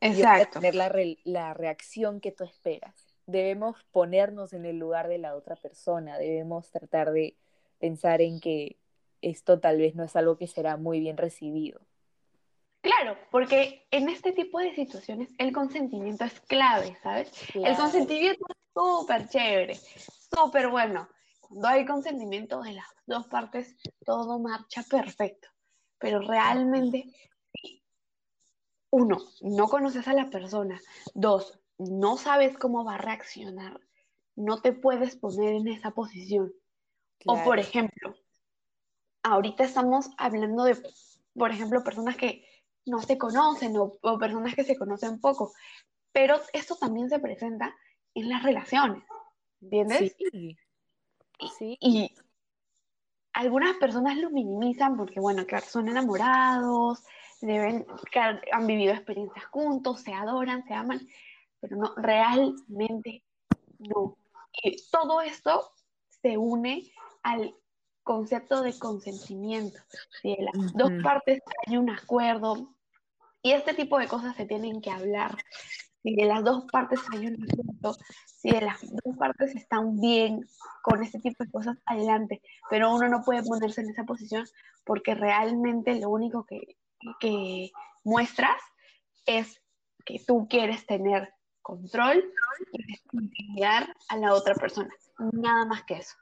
Exacto. 0.00 0.60
tener 0.60 0.74
la, 0.74 0.92
la 1.24 1.54
reacción 1.54 2.20
que 2.20 2.32
tú 2.32 2.44
esperas. 2.44 2.94
Debemos 3.26 3.84
ponernos 3.90 4.52
en 4.52 4.64
el 4.64 4.78
lugar 4.78 5.08
de 5.08 5.18
la 5.18 5.34
otra 5.34 5.56
persona, 5.56 6.18
debemos 6.18 6.70
tratar 6.70 7.12
de 7.12 7.36
pensar 7.78 8.22
en 8.22 8.40
que 8.40 8.76
esto 9.20 9.58
tal 9.60 9.78
vez 9.78 9.94
no 9.94 10.04
es 10.04 10.16
algo 10.16 10.36
que 10.36 10.46
será 10.46 10.76
muy 10.76 11.00
bien 11.00 11.16
recibido. 11.16 11.80
Claro, 12.80 13.18
porque 13.30 13.86
en 13.90 14.08
este 14.08 14.32
tipo 14.32 14.60
de 14.60 14.74
situaciones 14.74 15.28
el 15.38 15.52
consentimiento 15.52 16.24
es 16.24 16.40
clave, 16.42 16.96
¿sabes? 17.02 17.30
El 17.54 17.76
consentimiento 17.76 18.46
súper 18.72 19.28
chévere, 19.28 19.76
súper 20.30 20.68
bueno. 20.68 21.08
Cuando 21.40 21.68
hay 21.68 21.86
consentimiento 21.86 22.60
de 22.62 22.72
las 22.72 22.86
dos 23.06 23.26
partes, 23.26 23.76
todo 24.04 24.38
marcha 24.38 24.82
perfecto. 24.82 25.48
Pero 25.98 26.20
realmente, 26.20 27.04
uno, 28.90 29.18
no 29.40 29.68
conoces 29.68 30.06
a 30.08 30.12
la 30.12 30.30
persona. 30.30 30.80
Dos, 31.14 31.58
no 31.78 32.16
sabes 32.16 32.56
cómo 32.58 32.84
va 32.84 32.94
a 32.94 32.98
reaccionar. 32.98 33.80
No 34.36 34.60
te 34.60 34.72
puedes 34.72 35.16
poner 35.16 35.54
en 35.54 35.68
esa 35.68 35.90
posición. 35.90 36.52
O 37.26 37.42
por 37.42 37.58
ejemplo, 37.58 38.14
ahorita 39.22 39.64
estamos 39.64 40.10
hablando 40.18 40.64
de, 40.64 40.80
por 41.34 41.50
ejemplo, 41.50 41.82
personas 41.82 42.16
que 42.16 42.44
no 42.86 43.02
se 43.02 43.18
conocen 43.18 43.76
o, 43.76 43.98
o 44.00 44.18
personas 44.18 44.54
que 44.54 44.64
se 44.64 44.76
conocen 44.76 45.20
poco. 45.20 45.52
Pero 46.12 46.40
esto 46.52 46.76
también 46.76 47.08
se 47.08 47.18
presenta 47.18 47.74
en 48.14 48.28
las 48.28 48.42
relaciones, 48.42 49.04
¿entiendes? 49.60 50.16
Sí. 50.18 50.56
sí. 51.58 51.78
Y 51.80 52.14
algunas 53.32 53.76
personas 53.76 54.16
lo 54.16 54.30
minimizan 54.30 54.96
porque, 54.96 55.20
bueno, 55.20 55.46
claro, 55.46 55.64
son 55.66 55.88
enamorados, 55.88 57.04
deben, 57.40 57.86
han 58.52 58.66
vivido 58.66 58.92
experiencias 58.92 59.44
juntos, 59.46 60.00
se 60.00 60.12
adoran, 60.12 60.64
se 60.66 60.74
aman, 60.74 61.00
pero 61.60 61.76
no, 61.76 61.94
realmente 61.96 63.24
no. 63.78 64.16
Y 64.62 64.76
todo 64.90 65.20
esto 65.20 65.72
se 66.08 66.36
une 66.36 66.90
al 67.22 67.54
concepto 68.02 68.62
de 68.62 68.76
consentimiento. 68.78 69.78
Si 70.20 70.34
de 70.34 70.42
las 70.42 70.72
dos 70.72 70.90
partes 71.02 71.42
hay 71.66 71.76
un 71.76 71.90
acuerdo 71.90 72.74
y 73.42 73.52
este 73.52 73.74
tipo 73.74 73.98
de 73.98 74.08
cosas 74.08 74.34
se 74.34 74.46
tienen 74.46 74.80
que 74.80 74.90
hablar 74.90 75.36
si 76.02 76.14
de 76.14 76.24
las 76.26 76.44
dos 76.44 76.64
partes 76.70 77.00
hay 77.12 77.26
un 77.26 77.42
asunto, 77.42 77.96
si 78.26 78.50
de 78.50 78.60
las 78.60 78.80
dos 78.82 79.16
partes 79.16 79.54
están 79.54 80.00
bien 80.00 80.46
con 80.82 81.02
este 81.02 81.18
tipo 81.18 81.44
de 81.44 81.50
cosas, 81.50 81.78
adelante. 81.86 82.40
Pero 82.70 82.94
uno 82.94 83.08
no 83.08 83.22
puede 83.22 83.42
ponerse 83.42 83.80
en 83.80 83.90
esa 83.90 84.04
posición 84.04 84.46
porque 84.84 85.14
realmente 85.14 85.98
lo 86.00 86.10
único 86.10 86.44
que, 86.44 86.76
que 87.20 87.70
muestras 88.04 88.60
es 89.26 89.60
que 90.04 90.22
tú 90.26 90.46
quieres 90.48 90.86
tener 90.86 91.34
control 91.62 92.24
y 92.72 93.54
guiar 93.54 93.94
a 94.08 94.16
la 94.16 94.32
otra 94.32 94.54
persona. 94.54 94.94
Nada 95.18 95.66
más 95.66 95.84
que 95.84 95.94
eso. 95.94 96.16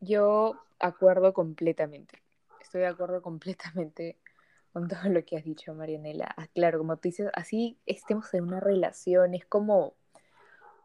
Yo 0.00 0.60
acuerdo 0.78 1.32
completamente. 1.32 2.22
Estoy 2.60 2.82
de 2.82 2.88
acuerdo 2.88 3.22
completamente 3.22 4.18
con 4.72 4.88
todo 4.88 5.08
lo 5.10 5.24
que 5.24 5.36
has 5.36 5.44
dicho, 5.44 5.74
Marianela. 5.74 6.34
Ah, 6.36 6.46
claro, 6.54 6.78
como 6.78 6.96
tú 6.96 7.08
dices, 7.08 7.30
así 7.34 7.78
estemos 7.86 8.32
en 8.34 8.44
una 8.44 8.60
relación, 8.60 9.34
es 9.34 9.44
como, 9.44 9.94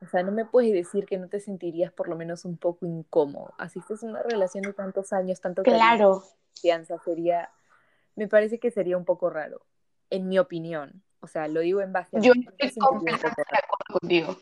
o 0.01 0.07
sea, 0.09 0.23
no 0.23 0.31
me 0.31 0.45
puedes 0.45 0.73
decir 0.73 1.05
que 1.05 1.17
no 1.17 1.27
te 1.27 1.39
sentirías 1.39 1.91
por 1.91 2.07
lo 2.07 2.15
menos 2.15 2.45
un 2.45 2.57
poco 2.57 2.85
incómodo. 2.85 3.53
Así 3.57 3.79
en 4.01 4.09
una 4.09 4.23
relación 4.23 4.63
de 4.63 4.73
tantos 4.73 5.13
años, 5.13 5.41
tanto 5.41 5.63
claro. 5.63 6.23
confianza, 6.53 6.97
sería, 6.99 7.51
me 8.15 8.27
parece 8.27 8.59
que 8.59 8.71
sería 8.71 8.97
un 8.97 9.05
poco 9.05 9.29
raro, 9.29 9.65
en 10.09 10.27
mi 10.27 10.39
opinión. 10.39 11.03
O 11.19 11.27
sea, 11.27 11.47
lo 11.47 11.61
digo 11.61 11.81
en 11.81 11.93
base 11.93 12.17
a... 12.17 12.19
Yo 12.19 12.33
estoy 12.57 12.81
completamente 12.81 13.43
de 13.49 13.57
acuerdo 13.57 13.99
contigo. 13.99 14.37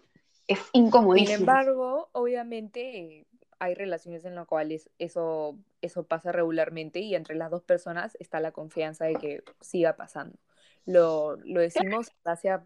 Es 0.48 0.60
incomodísimo. 0.74 1.38
Sin 1.38 1.40
embargo, 1.42 2.10
obviamente, 2.14 3.28
hay 3.62 3.76
relaciones 3.76 4.26
en 4.26 4.34
las 4.34 4.48
cuales 4.48 4.90
eso, 4.98 5.56
eso 5.82 6.08
pasa 6.08 6.32
regularmente 6.32 7.00
y 7.00 7.14
entre 7.14 7.36
las 7.36 7.52
dos 7.52 7.62
personas 7.62 8.18
está 8.20 8.40
la 8.40 8.52
confianza 8.52 9.06
de 9.06 9.14
que 9.14 9.44
siga 9.60 9.96
pasando. 9.96 10.40
Lo, 10.88 11.38
decimos 11.38 12.12
gracias 12.26 12.62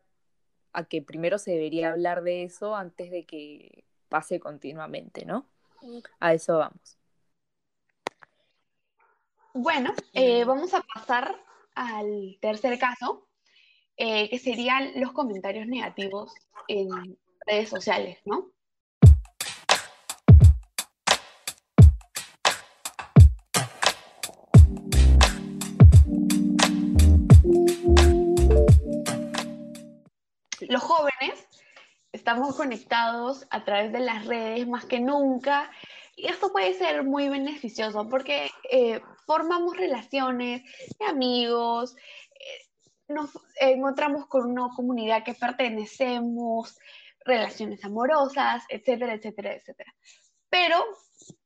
a, 0.71 0.85
que 0.85 1.01
primero 1.01 1.37
se 1.37 1.51
debería 1.51 1.91
hablar 1.91 2.23
de 2.23 2.43
eso 2.43 2.77
antes 2.77 3.11
de 3.11 3.25
que 3.25 3.83
pase 4.07 4.39
continuamente, 4.39 5.25
¿no? 5.25 5.49
A 6.21 6.33
eso 6.33 6.59
vamos. 6.59 6.97
Bueno, 9.53 9.93
eh, 10.13 10.45
vamos 10.45 10.73
a 10.73 10.81
pasar 10.81 11.35
al 11.75 12.37
tercer 12.39 12.79
caso, 12.79 13.27
eh, 13.97 14.29
que 14.29 14.39
serían 14.39 14.93
los 14.95 15.11
comentarios 15.11 15.67
negativos 15.67 16.33
en 16.69 17.17
redes 17.45 17.67
sociales, 17.67 18.17
¿no? 18.23 18.54
Estamos 32.25 32.55
conectados 32.55 33.45
a 33.51 33.63
través 33.63 33.91
de 33.91 33.99
las 33.99 34.25
redes 34.25 34.67
más 34.67 34.85
que 34.85 34.99
nunca 34.99 35.69
y 36.15 36.25
esto 36.25 36.51
puede 36.51 36.73
ser 36.73 37.03
muy 37.03 37.29
beneficioso 37.29 38.09
porque 38.09 38.49
eh, 38.71 38.99
formamos 39.27 39.77
relaciones 39.77 40.63
de 40.97 41.05
amigos, 41.05 41.95
eh, 42.31 42.65
nos 43.09 43.29
encontramos 43.61 44.25
con 44.25 44.49
una 44.49 44.69
comunidad 44.75 45.23
que 45.23 45.35
pertenecemos, 45.35 46.79
relaciones 47.23 47.85
amorosas, 47.85 48.63
etcétera, 48.69 49.13
etcétera, 49.13 49.53
etcétera. 49.53 49.93
Pero 50.49 50.83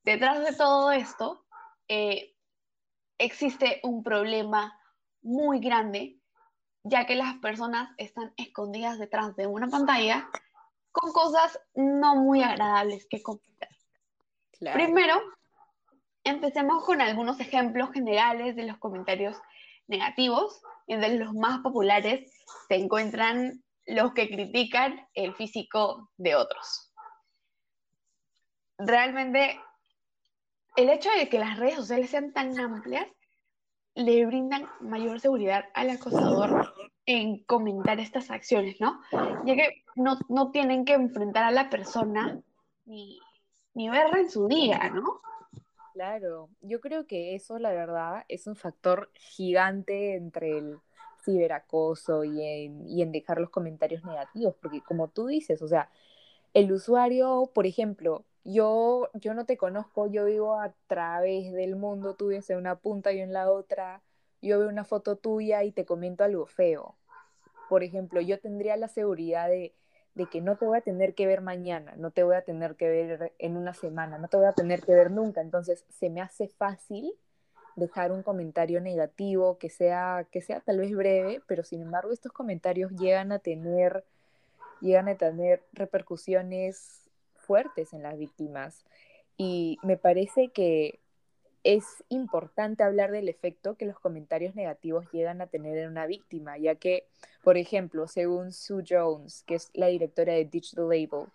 detrás 0.05 0.39
de 0.39 0.55
todo 0.55 0.93
esto, 0.93 1.45
eh, 1.89 2.37
existe 3.17 3.81
un 3.83 4.01
problema 4.01 4.79
muy 5.23 5.59
grande, 5.59 6.21
ya 6.83 7.05
que 7.05 7.15
las 7.15 7.35
personas 7.39 7.89
están 7.97 8.33
escondidas 8.37 8.97
detrás 8.97 9.35
de 9.35 9.45
una 9.45 9.67
pantalla 9.67 10.29
con 10.91 11.11
cosas 11.11 11.59
no 11.75 12.15
muy 12.15 12.41
agradables 12.43 13.07
que 13.09 13.21
comentar. 13.21 13.69
Primero, 14.73 15.21
empecemos 16.23 16.83
con 16.83 17.01
algunos 17.01 17.39
ejemplos 17.39 17.91
generales 17.91 18.55
de 18.55 18.65
los 18.65 18.77
comentarios 18.77 19.37
negativos. 19.87 20.61
Entre 20.87 21.17
los 21.17 21.33
más 21.33 21.59
populares 21.59 22.31
se 22.67 22.75
encuentran 22.75 23.63
los 23.85 24.13
que 24.13 24.27
critican 24.27 25.07
el 25.13 25.33
físico 25.35 26.09
de 26.17 26.35
otros. 26.35 26.93
Realmente, 28.77 29.59
el 30.75 30.89
hecho 30.89 31.09
de 31.11 31.29
que 31.29 31.39
las 31.39 31.57
redes 31.57 31.75
sociales 31.75 32.09
sean 32.09 32.33
tan 32.33 32.57
amplias 32.59 33.07
le 33.95 34.25
brindan 34.25 34.69
mayor 34.79 35.19
seguridad 35.19 35.65
al 35.73 35.89
acosador 35.89 36.73
en 37.09 37.39
comentar 37.39 37.99
estas 37.99 38.29
acciones, 38.29 38.79
¿no? 38.79 39.01
Ya 39.43 39.55
que 39.55 39.83
no, 39.95 40.19
no 40.29 40.51
tienen 40.51 40.85
que 40.85 40.93
enfrentar 40.93 41.43
a 41.43 41.49
la 41.49 41.67
persona 41.67 42.39
ni, 42.85 43.19
ni 43.73 43.89
verla 43.89 44.19
en 44.19 44.29
su 44.29 44.47
día, 44.47 44.91
¿no? 44.93 45.19
Claro, 45.93 46.49
yo 46.61 46.79
creo 46.79 47.07
que 47.07 47.33
eso, 47.33 47.57
la 47.57 47.71
verdad, 47.71 48.25
es 48.27 48.45
un 48.45 48.55
factor 48.55 49.09
gigante 49.15 50.15
entre 50.17 50.59
el 50.59 50.77
ciberacoso 51.25 52.23
y 52.23 52.43
en, 52.43 52.87
y 52.87 53.01
en 53.01 53.11
dejar 53.11 53.39
los 53.39 53.49
comentarios 53.49 54.03
negativos, 54.03 54.53
porque 54.61 54.81
como 54.81 55.07
tú 55.07 55.25
dices, 55.25 55.63
o 55.63 55.67
sea, 55.67 55.89
el 56.53 56.71
usuario, 56.71 57.49
por 57.55 57.65
ejemplo, 57.65 58.23
yo, 58.43 59.09
yo 59.15 59.33
no 59.33 59.47
te 59.47 59.57
conozco, 59.57 60.05
yo 60.05 60.25
vivo 60.25 60.59
a 60.59 60.75
través 60.85 61.51
del 61.53 61.75
mundo, 61.75 62.13
tú 62.13 62.27
vives 62.27 62.51
en 62.51 62.57
una 62.59 62.75
punta 62.75 63.11
y 63.11 63.19
en 63.19 63.33
la 63.33 63.51
otra, 63.51 64.03
yo 64.41 64.59
veo 64.59 64.69
una 64.69 64.85
foto 64.85 65.15
tuya 65.15 65.63
y 65.63 65.71
te 65.71 65.85
comento 65.85 66.23
algo 66.23 66.45
feo. 66.45 66.95
Por 67.69 67.83
ejemplo, 67.83 68.21
yo 68.21 68.39
tendría 68.39 68.77
la 68.77 68.87
seguridad 68.87 69.49
de, 69.49 69.73
de 70.15 70.25
que 70.25 70.41
no 70.41 70.57
te 70.57 70.65
voy 70.65 70.77
a 70.77 70.81
tener 70.81 71.13
que 71.13 71.27
ver 71.27 71.41
mañana, 71.41 71.93
no 71.97 72.11
te 72.11 72.23
voy 72.23 72.35
a 72.35 72.43
tener 72.43 72.75
que 72.75 72.89
ver 72.89 73.33
en 73.37 73.57
una 73.57 73.73
semana, 73.73 74.17
no 74.17 74.27
te 74.27 74.37
voy 74.37 74.47
a 74.47 74.53
tener 74.53 74.81
que 74.81 74.93
ver 74.93 75.11
nunca. 75.11 75.41
Entonces, 75.41 75.85
se 75.89 76.09
me 76.09 76.21
hace 76.21 76.47
fácil 76.47 77.13
dejar 77.75 78.11
un 78.11 78.23
comentario 78.23 78.81
negativo 78.81 79.57
que 79.57 79.69
sea, 79.69 80.27
que 80.31 80.41
sea 80.41 80.59
tal 80.59 80.79
vez 80.79 80.95
breve, 80.95 81.41
pero 81.47 81.63
sin 81.63 81.81
embargo 81.81 82.11
estos 82.11 82.31
comentarios 82.31 82.91
llegan 82.91 83.31
a 83.31 83.39
tener, 83.39 84.03
llegan 84.81 85.07
a 85.07 85.15
tener 85.15 85.63
repercusiones 85.73 87.09
fuertes 87.35 87.93
en 87.93 88.03
las 88.03 88.17
víctimas. 88.17 88.85
Y 89.37 89.77
me 89.83 89.97
parece 89.97 90.49
que 90.49 90.99
es 91.63 92.03
importante 92.09 92.83
hablar 92.83 93.11
del 93.11 93.27
efecto 93.27 93.75
que 93.75 93.85
los 93.85 93.99
comentarios 93.99 94.55
negativos 94.55 95.05
llegan 95.11 95.41
a 95.41 95.47
tener 95.47 95.77
en 95.77 95.89
una 95.89 96.05
víctima, 96.05 96.57
ya 96.57 96.75
que, 96.75 97.07
por 97.43 97.57
ejemplo, 97.57 98.07
según 98.07 98.53
Sue 98.53 98.83
Jones, 98.87 99.43
que 99.43 99.55
es 99.55 99.69
la 99.73 99.87
directora 99.87 100.33
de 100.33 100.45
Digital 100.45 100.87
Label, 100.89 101.27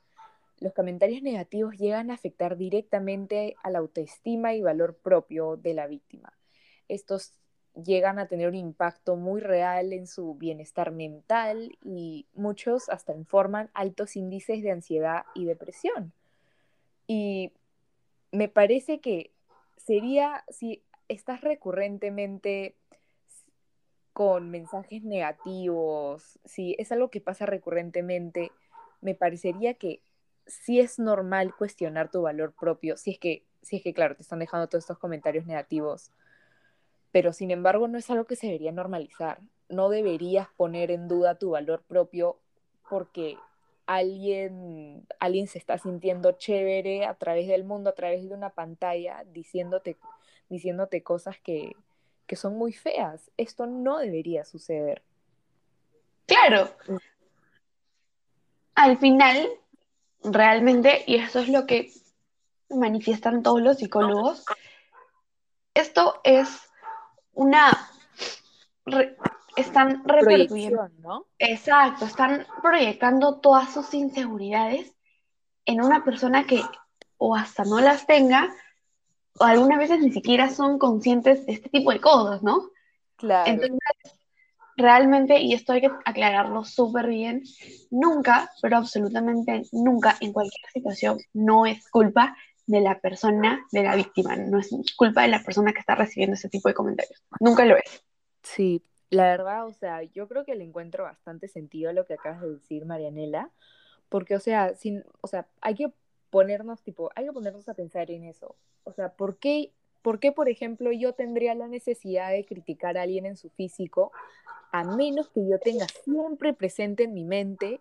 los 0.60 0.72
comentarios 0.72 1.22
negativos 1.22 1.76
llegan 1.76 2.10
a 2.10 2.14
afectar 2.14 2.56
directamente 2.56 3.56
a 3.62 3.70
la 3.70 3.80
autoestima 3.80 4.54
y 4.54 4.62
valor 4.62 4.96
propio 4.96 5.56
de 5.56 5.74
la 5.74 5.86
víctima. 5.86 6.32
Estos 6.88 7.32
llegan 7.74 8.18
a 8.18 8.28
tener 8.28 8.48
un 8.48 8.54
impacto 8.54 9.16
muy 9.16 9.40
real 9.40 9.92
en 9.92 10.06
su 10.06 10.34
bienestar 10.34 10.92
mental 10.92 11.76
y 11.82 12.26
muchos 12.34 12.88
hasta 12.88 13.14
informan 13.14 13.68
altos 13.74 14.16
índices 14.16 14.62
de 14.62 14.70
ansiedad 14.70 15.24
y 15.34 15.44
depresión. 15.44 16.12
Y 17.06 17.52
me 18.30 18.48
parece 18.48 19.00
que 19.00 19.33
sería 19.84 20.44
si 20.48 20.82
estás 21.08 21.42
recurrentemente 21.42 22.76
con 24.12 24.50
mensajes 24.50 25.02
negativos, 25.02 26.38
si 26.44 26.76
es 26.78 26.92
algo 26.92 27.10
que 27.10 27.20
pasa 27.20 27.46
recurrentemente, 27.46 28.52
me 29.00 29.14
parecería 29.14 29.74
que 29.74 30.00
sí 30.46 30.80
es 30.80 30.98
normal 30.98 31.54
cuestionar 31.56 32.10
tu 32.10 32.22
valor 32.22 32.54
propio, 32.58 32.96
si 32.96 33.10
es 33.12 33.18
que, 33.18 33.44
si 33.62 33.76
es 33.76 33.82
que 33.82 33.92
claro, 33.92 34.14
te 34.14 34.22
están 34.22 34.38
dejando 34.38 34.68
todos 34.68 34.84
estos 34.84 34.98
comentarios 34.98 35.46
negativos, 35.46 36.12
pero 37.10 37.32
sin 37.32 37.50
embargo 37.50 37.88
no 37.88 37.98
es 37.98 38.08
algo 38.10 38.24
que 38.24 38.36
se 38.36 38.46
debería 38.46 38.72
normalizar. 38.72 39.40
No 39.68 39.88
deberías 39.88 40.48
poner 40.56 40.90
en 40.90 41.08
duda 41.08 41.38
tu 41.38 41.50
valor 41.50 41.82
propio 41.82 42.38
porque 42.88 43.36
alguien, 43.86 45.06
alguien 45.20 45.46
se 45.46 45.58
está 45.58 45.78
sintiendo 45.78 46.32
chévere 46.32 47.06
a 47.06 47.14
través 47.14 47.48
del 47.48 47.64
mundo, 47.64 47.90
a 47.90 47.94
través 47.94 48.28
de 48.28 48.34
una 48.34 48.50
pantalla, 48.50 49.24
diciéndote, 49.32 49.96
diciéndote 50.48 51.02
cosas 51.02 51.38
que, 51.40 51.76
que 52.26 52.36
son 52.36 52.56
muy 52.56 52.72
feas. 52.72 53.30
Esto 53.36 53.66
no 53.66 53.98
debería 53.98 54.44
suceder. 54.44 55.02
Claro. 56.26 56.70
Al 58.74 58.98
final, 58.98 59.48
realmente, 60.22 61.04
y 61.06 61.16
eso 61.16 61.40
es 61.40 61.48
lo 61.48 61.66
que 61.66 61.92
manifiestan 62.70 63.42
todos 63.42 63.60
los 63.60 63.78
psicólogos, 63.78 64.44
esto 65.74 66.20
es 66.24 66.48
una 67.32 67.90
están 69.56 70.02
repercutiendo. 70.04 70.88
¿no? 70.98 71.26
Exacto, 71.38 72.04
están 72.04 72.46
proyectando 72.62 73.40
todas 73.40 73.72
sus 73.72 73.92
inseguridades 73.94 74.94
en 75.66 75.82
una 75.82 76.04
persona 76.04 76.46
que 76.46 76.62
o 77.16 77.34
hasta 77.34 77.64
no 77.64 77.80
las 77.80 78.06
tenga, 78.06 78.54
o 79.38 79.44
algunas 79.44 79.78
veces 79.78 80.00
ni 80.00 80.12
siquiera 80.12 80.50
son 80.50 80.78
conscientes 80.78 81.46
de 81.46 81.54
este 81.54 81.68
tipo 81.70 81.90
de 81.90 82.00
cosas, 82.00 82.42
¿no? 82.42 82.70
Claro. 83.16 83.50
Entonces, 83.50 83.78
realmente, 84.76 85.40
y 85.40 85.54
esto 85.54 85.72
hay 85.72 85.82
que 85.82 85.90
aclararlo 86.04 86.64
súper 86.64 87.06
bien, 87.06 87.42
nunca, 87.90 88.50
pero 88.60 88.76
absolutamente 88.76 89.62
nunca, 89.72 90.16
en 90.20 90.32
cualquier 90.32 90.70
situación, 90.72 91.18
no 91.32 91.66
es 91.66 91.88
culpa 91.88 92.36
de 92.66 92.80
la 92.80 93.00
persona, 93.00 93.64
de 93.72 93.82
la 93.82 93.94
víctima, 93.94 94.36
no 94.36 94.58
es 94.58 94.70
culpa 94.96 95.22
de 95.22 95.28
la 95.28 95.42
persona 95.42 95.72
que 95.72 95.80
está 95.80 95.94
recibiendo 95.94 96.34
ese 96.34 96.48
tipo 96.48 96.68
de 96.68 96.74
comentarios. 96.74 97.22
Nunca 97.40 97.64
lo 97.64 97.76
es. 97.76 98.04
Sí, 98.42 98.82
la 99.14 99.24
verdad, 99.24 99.66
o 99.66 99.72
sea, 99.72 100.02
yo 100.02 100.28
creo 100.28 100.44
que 100.44 100.54
le 100.54 100.64
encuentro 100.64 101.04
bastante 101.04 101.48
sentido 101.48 101.90
a 101.90 101.92
lo 101.92 102.04
que 102.06 102.14
acabas 102.14 102.42
de 102.42 102.50
decir, 102.50 102.84
Marianela, 102.84 103.50
porque, 104.08 104.36
o 104.36 104.40
sea, 104.40 104.74
sin, 104.74 105.04
o 105.20 105.26
sea, 105.26 105.46
hay 105.60 105.74
que 105.74 105.92
ponernos, 106.30 106.82
tipo, 106.82 107.10
hay 107.14 107.26
que 107.26 107.32
ponernos 107.32 107.68
a 107.68 107.74
pensar 107.74 108.10
en 108.10 108.24
eso. 108.24 108.56
O 108.84 108.92
sea, 108.92 109.10
¿por 109.10 109.38
qué, 109.38 109.72
por, 110.02 110.18
qué, 110.18 110.32
por 110.32 110.48
ejemplo, 110.48 110.92
yo 110.92 111.14
tendría 111.14 111.54
la 111.54 111.68
necesidad 111.68 112.30
de 112.30 112.44
criticar 112.44 112.98
a 112.98 113.02
alguien 113.02 113.26
en 113.26 113.36
su 113.36 113.50
físico, 113.50 114.12
a 114.72 114.84
menos 114.84 115.28
que 115.30 115.46
yo 115.48 115.58
tenga 115.58 115.86
siempre 116.04 116.52
presente 116.52 117.04
en 117.04 117.14
mi 117.14 117.24
mente 117.24 117.80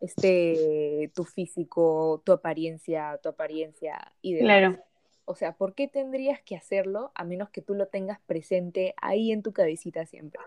este, 0.00 1.12
tu 1.14 1.24
físico, 1.24 2.20
tu 2.24 2.32
apariencia, 2.32 3.18
tu 3.22 3.28
apariencia 3.28 4.12
y 4.20 4.34
demás? 4.34 4.46
Claro. 4.46 4.78
O 5.24 5.36
sea, 5.36 5.52
¿por 5.52 5.74
qué 5.74 5.86
tendrías 5.86 6.42
que 6.42 6.56
hacerlo 6.56 7.12
a 7.14 7.24
menos 7.24 7.50
que 7.50 7.62
tú 7.62 7.74
lo 7.74 7.86
tengas 7.86 8.20
presente 8.26 8.94
ahí 9.00 9.30
en 9.30 9.42
tu 9.42 9.52
cabecita 9.52 10.04
siempre? 10.04 10.40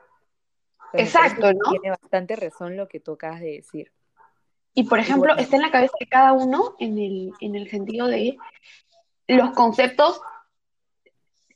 Exacto, 0.97 1.53
¿no? 1.53 1.71
Tiene 1.71 1.89
bastante 1.89 2.35
razón 2.35 2.77
lo 2.77 2.87
que 2.87 2.99
tú 2.99 3.13
acabas 3.13 3.41
de 3.41 3.51
decir. 3.51 3.91
Y 4.73 4.83
por 4.83 4.99
ejemplo, 4.99 5.35
está 5.37 5.55
en 5.55 5.61
la 5.61 5.71
cabeza 5.71 5.93
de 5.99 6.07
cada 6.07 6.33
uno 6.33 6.75
en 6.79 6.97
el, 6.97 7.31
en 7.39 7.55
el 7.55 7.69
sentido 7.69 8.07
de 8.07 8.37
los 9.27 9.51
conceptos 9.51 10.21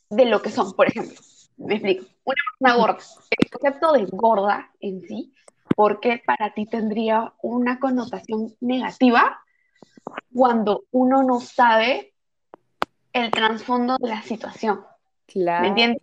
de 0.10 0.26
lo 0.26 0.42
que 0.42 0.52
son. 0.52 0.74
Por 0.74 0.88
ejemplo, 0.88 1.20
me 1.58 1.76
explico. 1.76 2.06
Una 2.24 2.36
persona 2.58 2.76
gorda. 2.76 3.04
El 3.30 3.50
concepto 3.50 3.92
de 3.92 4.06
gorda 4.06 4.72
en 4.80 5.02
sí, 5.02 5.34
¿por 5.76 6.00
qué 6.00 6.22
para 6.26 6.54
ti 6.54 6.66
tendría 6.66 7.34
una 7.42 7.80
connotación 7.80 8.56
negativa 8.62 9.42
cuando 10.34 10.86
uno 10.92 11.24
no 11.24 11.42
sabe 11.42 12.14
el 13.12 13.32
trasfondo 13.32 13.98
de 14.00 14.10
la 14.10 14.22
situación? 14.22 14.86
Claro. 15.26 15.64
¿Me 15.64 15.68
entiendes? 15.70 16.02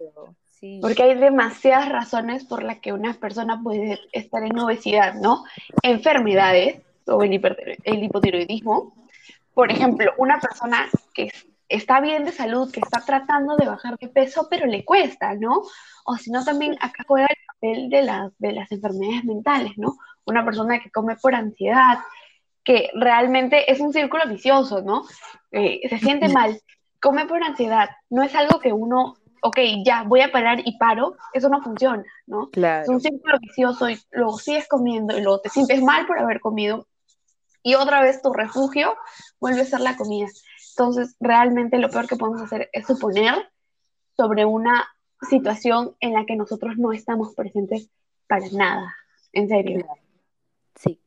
Porque 0.81 1.03
hay 1.03 1.15
demasiadas 1.15 1.89
razones 1.89 2.45
por 2.45 2.63
las 2.63 2.79
que 2.79 2.93
una 2.93 3.15
persona 3.15 3.61
puede 3.63 3.99
estar 4.13 4.43
en 4.43 4.59
obesidad, 4.59 5.15
¿no? 5.15 5.45
Enfermedades 5.83 6.83
o 7.07 7.23
el, 7.23 7.79
el 7.85 8.05
hipotiroidismo. 8.05 8.95
Por 9.55 9.71
ejemplo, 9.73 10.13
una 10.19 10.39
persona 10.41 10.87
que 11.15 11.31
está 11.69 12.01
bien 12.01 12.25
de 12.25 12.33
salud, 12.33 12.71
que 12.71 12.81
está 12.81 13.01
tratando 13.05 13.57
de 13.57 13.67
bajar 13.67 13.97
de 13.99 14.09
peso, 14.09 14.47
pero 14.51 14.67
le 14.67 14.85
cuesta, 14.85 15.35
¿no? 15.35 15.63
O 16.05 16.17
si 16.17 16.31
no, 16.31 16.45
también 16.45 16.77
acá 16.81 17.05
juega 17.07 17.27
el 17.29 17.47
papel 17.47 17.91
de, 17.91 18.31
de 18.39 18.53
las 18.53 18.71
enfermedades 18.71 19.25
mentales, 19.25 19.73
¿no? 19.77 19.97
Una 20.25 20.45
persona 20.45 20.81
que 20.81 20.91
come 20.91 21.17
por 21.17 21.35
ansiedad, 21.35 21.99
que 22.65 22.91
realmente 22.95 23.71
es 23.71 23.81
un 23.81 23.93
círculo 23.93 24.25
vicioso, 24.29 24.83
¿no? 24.83 25.05
Eh, 25.53 25.81
se 25.89 25.99
siente 25.99 26.29
mal, 26.29 26.61
come 27.01 27.27
por 27.27 27.43
ansiedad, 27.43 27.89
no 28.11 28.23
es 28.23 28.35
algo 28.35 28.59
que 28.61 28.73
uno 28.73 29.17
ok, 29.47 29.59
ya 29.85 30.03
voy 30.03 30.23
a 30.23 30.33
parar 30.33 30.61
y 30.65 30.77
paro, 30.77 31.17
eso 31.33 31.49
no 31.49 31.63
funciona, 31.63 32.05
¿no? 32.27 32.51
Claro. 32.51 32.83
Es 32.83 32.89
un 32.89 33.01
círculo 33.01 33.39
vicioso 33.39 33.89
y 33.89 33.99
luego 34.11 34.39
sigues 34.39 34.67
comiendo 34.67 35.17
y 35.17 35.23
luego 35.23 35.41
te 35.41 35.51
sientes 35.51 35.81
mal 35.83 36.07
por 36.07 36.19
haber 36.19 36.41
comido 36.41 36.89
y 37.63 37.75
otra 37.77 38.01
vez 38.01 38.21
tu 38.23 38.33
refugio 38.33 38.97
vuelve 39.41 39.61
a 39.61 39.65
ser 39.65 39.81
la 39.81 39.97
comida. 39.97 40.27
Entonces, 40.71 41.17
realmente 41.21 41.79
lo 41.79 41.91
peor 41.91 42.09
que 42.09 42.17
podemos 42.17 42.43
hacer 42.43 42.69
es 42.73 42.87
suponer 42.87 43.35
sobre 44.17 44.45
una 44.45 44.89
situación 45.29 45.97
en 46.01 46.13
la 46.13 46.27
que 46.27 46.37
nosotros 46.37 46.77
no 46.77 46.93
estamos 46.93 47.35
presentes 47.35 47.89
para 48.29 48.47
nada, 48.53 48.95
en 49.33 49.49
serio. 49.49 49.87
Sí, 50.75 51.01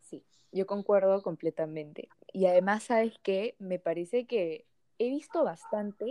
sí, 0.00 0.24
yo 0.50 0.66
concuerdo 0.66 1.22
completamente. 1.22 2.08
Y 2.32 2.46
además, 2.46 2.84
¿sabes 2.84 3.14
qué? 3.22 3.54
Me 3.58 3.78
parece 3.78 4.26
que 4.26 4.66
he 4.98 5.10
visto 5.10 5.44
bastante 5.44 6.06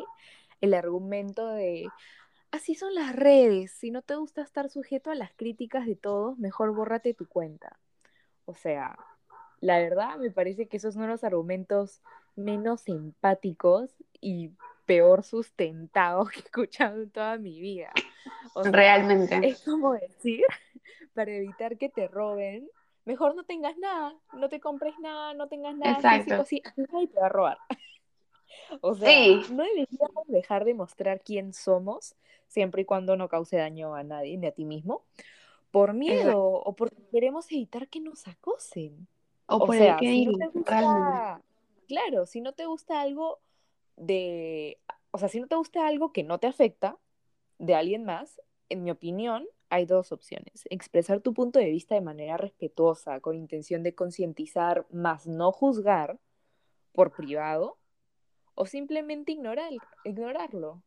el 0.62 0.74
argumento 0.74 1.48
de, 1.50 1.89
así 2.52 2.76
son 2.76 2.96
las 2.96 3.15
redes, 3.15 3.72
si 3.72 3.91
no 3.91 4.02
te 4.02 4.15
gusta 4.15 4.41
estar 4.41 4.70
sujeto 4.70 5.12
a 5.12 5.15
las 5.15 5.34
críticas 5.34 5.86
de 5.86 5.96
todos, 5.96 6.38
mejor 6.38 6.74
bórrate 6.74 7.13
tu 7.13 7.28
cuenta. 7.28 7.78
O 8.46 8.56
sea, 8.56 8.98
la 9.62 9.80
verdad 9.80 10.17
me 10.17 10.32
parece 10.32 10.67
que 10.67 10.78
esos 10.78 10.93
son 10.93 11.08
los 11.08 11.24
argumentos 11.24 12.02
menos 12.36 12.88
empáticos 12.88 13.96
y 14.22 14.52
peor 14.86 15.24
sustentados 15.24 16.30
que 16.32 16.39
he 16.39 16.43
escuchado 16.43 17.02
en 17.02 17.10
toda 17.10 17.38
mi 17.38 17.60
vida. 17.60 17.91
Realmente. 18.63 19.48
Es 19.48 19.63
como 19.63 19.93
decir, 19.93 20.43
para 21.13 21.32
evitar 21.32 21.78
que 21.78 21.89
te 21.89 22.08
roben, 22.08 22.67
mejor 23.06 23.36
no 23.36 23.43
tengas 23.43 23.78
nada, 23.78 24.15
no 24.34 24.50
te 24.50 24.60
compres 24.60 24.98
nada, 25.00 25.34
no 25.34 25.48
tengas 25.48 25.76
nada 25.76 25.96
Exacto. 25.96 26.24
físico, 26.24 26.46
sí, 26.46 26.63
nadie 26.91 27.08
te 27.08 27.20
va 27.20 27.28
a 27.28 27.30
robar. 27.30 27.58
o 28.81 28.95
sea, 28.95 29.41
no 29.51 29.63
deberíamos 29.63 30.27
dejar 30.27 30.65
de 30.65 30.73
mostrar 30.73 31.21
quién 31.21 31.53
somos, 31.53 32.15
siempre 32.47 32.83
y 32.83 32.86
cuando 32.86 33.15
no 33.17 33.29
cause 33.29 33.57
daño 33.57 33.95
a 33.95 34.03
nadie 34.03 34.38
ni 34.38 34.47
a 34.47 34.51
ti 34.51 34.65
mismo, 34.65 35.03
por 35.71 35.93
miedo 35.93 36.41
o 36.41 36.75
porque 36.75 37.03
queremos 37.12 37.51
evitar 37.51 37.88
que 37.88 37.99
nos 37.99 38.27
acosen. 38.27 39.07
O, 39.47 39.60
por 39.60 39.75
sea, 39.75 39.97
si 39.99 40.25
no 40.25 40.38
te 40.38 40.47
gusta, 40.47 41.41
claro, 41.88 42.25
si 42.25 42.41
no 42.41 42.53
te 42.53 42.65
gusta 42.65 43.01
algo 43.01 43.39
de, 43.95 44.79
o 45.12 45.17
sea, 45.17 45.29
si 45.29 45.39
no 45.39 45.47
te 45.47 45.55
gusta 45.55 45.88
algo 45.88 46.12
que 46.12 46.23
no 46.23 46.39
te 46.39 46.47
afecta 46.47 46.97
de 47.57 47.75
alguien 47.75 48.03
más, 48.03 48.41
en 48.69 48.83
mi 48.83 48.91
opinión, 48.91 49.47
hay 49.69 49.86
dos 49.86 50.12
opciones. 50.12 50.65
Expresar 50.69 51.21
tu 51.21 51.33
punto 51.33 51.60
de 51.60 51.69
vista 51.69 51.95
de 51.95 52.01
manera 52.01 52.38
respetuosa, 52.38 53.19
con 53.19 53.36
intención 53.36 53.83
de 53.83 53.95
concientizar, 53.95 54.86
más 54.91 55.27
no 55.27 55.51
juzgar 55.51 56.19
por 56.93 57.12
privado, 57.12 57.77
o 58.58 58.65
simplemente 58.65 59.32
ignorar, 59.32 59.72
ignorarlo. 60.04 60.84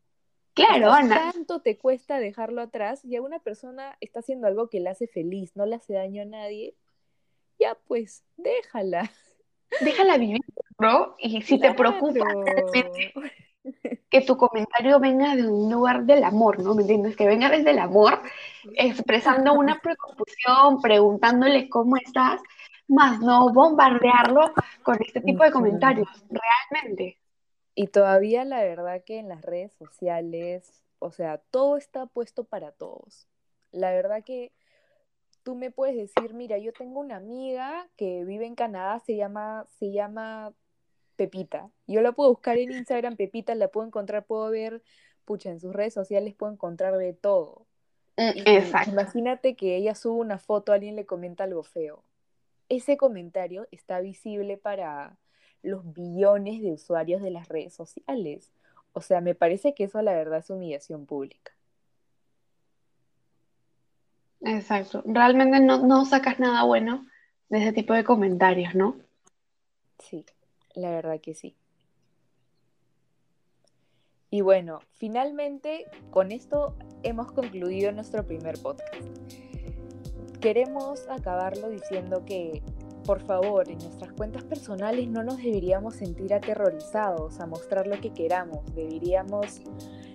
Claro, 0.54 0.90
Ana. 0.90 1.32
Tanto 1.32 1.62
te 1.62 1.78
cuesta 1.78 2.18
dejarlo 2.18 2.60
atrás 2.60 3.04
y 3.04 3.14
a 3.16 3.22
una 3.22 3.38
persona 3.38 3.96
está 4.00 4.18
haciendo 4.18 4.48
algo 4.48 4.68
que 4.68 4.80
le 4.80 4.90
hace 4.90 5.06
feliz, 5.06 5.54
no 5.54 5.64
le 5.64 5.76
hace 5.76 5.94
daño 5.94 6.22
a 6.22 6.26
nadie, 6.26 6.74
ya 7.58 7.78
pues, 7.86 8.24
déjala. 8.36 9.10
Déjala 9.80 10.18
vivir, 10.18 10.40
¿no? 10.80 11.14
Y 11.18 11.42
si 11.42 11.60
te 11.60 11.72
preocupa 11.72 12.26
que 14.10 14.20
tu 14.22 14.36
comentario 14.36 14.98
venga 14.98 15.36
de 15.36 15.46
un 15.46 15.70
lugar 15.70 16.04
del 16.04 16.24
amor, 16.24 16.58
¿no? 16.58 16.74
¿Me 16.74 16.82
entiendes? 16.82 17.14
Que 17.14 17.28
venga 17.28 17.48
desde 17.48 17.70
el 17.70 17.78
amor, 17.78 18.20
expresando 18.74 19.52
una 19.52 19.78
preocupación, 19.82 20.82
preguntándole 20.82 21.68
cómo 21.68 21.96
estás, 21.96 22.40
más 22.88 23.20
no 23.20 23.52
bombardearlo 23.52 24.52
con 24.82 24.96
este 25.00 25.20
tipo 25.20 25.44
de 25.44 25.52
comentarios, 25.52 26.08
realmente. 26.28 27.19
Y 27.80 27.86
todavía 27.86 28.44
la 28.44 28.62
verdad 28.62 29.02
que 29.02 29.16
en 29.16 29.30
las 29.30 29.40
redes 29.40 29.72
sociales, 29.72 30.82
o 30.98 31.12
sea, 31.12 31.38
todo 31.38 31.78
está 31.78 32.04
puesto 32.04 32.44
para 32.44 32.72
todos. 32.72 33.26
La 33.72 33.90
verdad 33.90 34.22
que 34.22 34.52
tú 35.44 35.54
me 35.54 35.70
puedes 35.70 35.96
decir, 35.96 36.34
mira, 36.34 36.58
yo 36.58 36.74
tengo 36.74 37.00
una 37.00 37.16
amiga 37.16 37.88
que 37.96 38.26
vive 38.26 38.44
en 38.44 38.54
Canadá, 38.54 38.98
se 38.98 39.16
llama, 39.16 39.66
se 39.78 39.92
llama 39.92 40.52
Pepita. 41.16 41.70
Yo 41.86 42.02
la 42.02 42.12
puedo 42.12 42.28
buscar 42.28 42.58
en 42.58 42.70
Instagram, 42.70 43.16
Pepita, 43.16 43.54
la 43.54 43.68
puedo 43.68 43.86
encontrar, 43.86 44.26
puedo 44.26 44.50
ver, 44.50 44.82
pucha, 45.24 45.48
en 45.48 45.58
sus 45.58 45.72
redes 45.72 45.94
sociales 45.94 46.34
puedo 46.34 46.52
encontrar 46.52 46.98
de 46.98 47.14
todo. 47.14 47.64
Mm, 48.18 48.40
exacto. 48.44 48.90
Imagínate 48.90 49.56
que 49.56 49.76
ella 49.76 49.94
sube 49.94 50.20
una 50.20 50.36
foto, 50.36 50.74
alguien 50.74 50.96
le 50.96 51.06
comenta 51.06 51.44
algo 51.44 51.62
feo. 51.62 52.04
Ese 52.68 52.98
comentario 52.98 53.66
está 53.70 54.00
visible 54.00 54.58
para 54.58 55.16
los 55.62 55.92
billones 55.92 56.62
de 56.62 56.72
usuarios 56.72 57.22
de 57.22 57.30
las 57.30 57.48
redes 57.48 57.74
sociales. 57.74 58.52
O 58.92 59.00
sea, 59.00 59.20
me 59.20 59.34
parece 59.34 59.74
que 59.74 59.84
eso 59.84 60.02
la 60.02 60.12
verdad 60.12 60.40
es 60.40 60.50
humillación 60.50 61.06
pública. 61.06 61.52
Exacto. 64.40 65.02
Realmente 65.04 65.60
no, 65.60 66.04
sacas 66.04 66.38
nada 66.38 66.64
bueno 66.64 67.06
de 67.48 67.58
ese 67.58 67.72
tipo 67.72 67.92
de 67.92 68.04
comentarios, 68.04 68.74
¿no? 68.74 68.96
Sí, 69.98 70.24
la 70.74 70.90
verdad 70.90 71.20
que 71.20 71.34
sí. 71.34 71.56
Y 74.30 74.42
bueno, 74.42 74.80
finalmente 74.92 75.86
con 76.10 76.30
esto 76.30 76.76
hemos 77.02 77.32
concluido 77.32 77.90
nuestro 77.92 78.26
primer 78.26 78.58
podcast. 78.62 78.94
Queremos 80.40 81.06
acabarlo 81.08 81.68
diciendo 81.68 82.24
que, 82.24 82.62
por 83.04 83.20
favor, 83.20 83.68
en 83.68 83.78
nuestras 83.78 84.12
cuentas 84.12 84.44
personales 84.44 85.08
no 85.08 85.22
nos 85.22 85.38
deberíamos 85.38 85.94
sentir 85.94 86.34
aterrorizados 86.34 87.40
a 87.40 87.46
mostrar 87.46 87.86
lo 87.86 88.00
que 88.00 88.12
queramos. 88.12 88.60
Deberíamos 88.74 89.60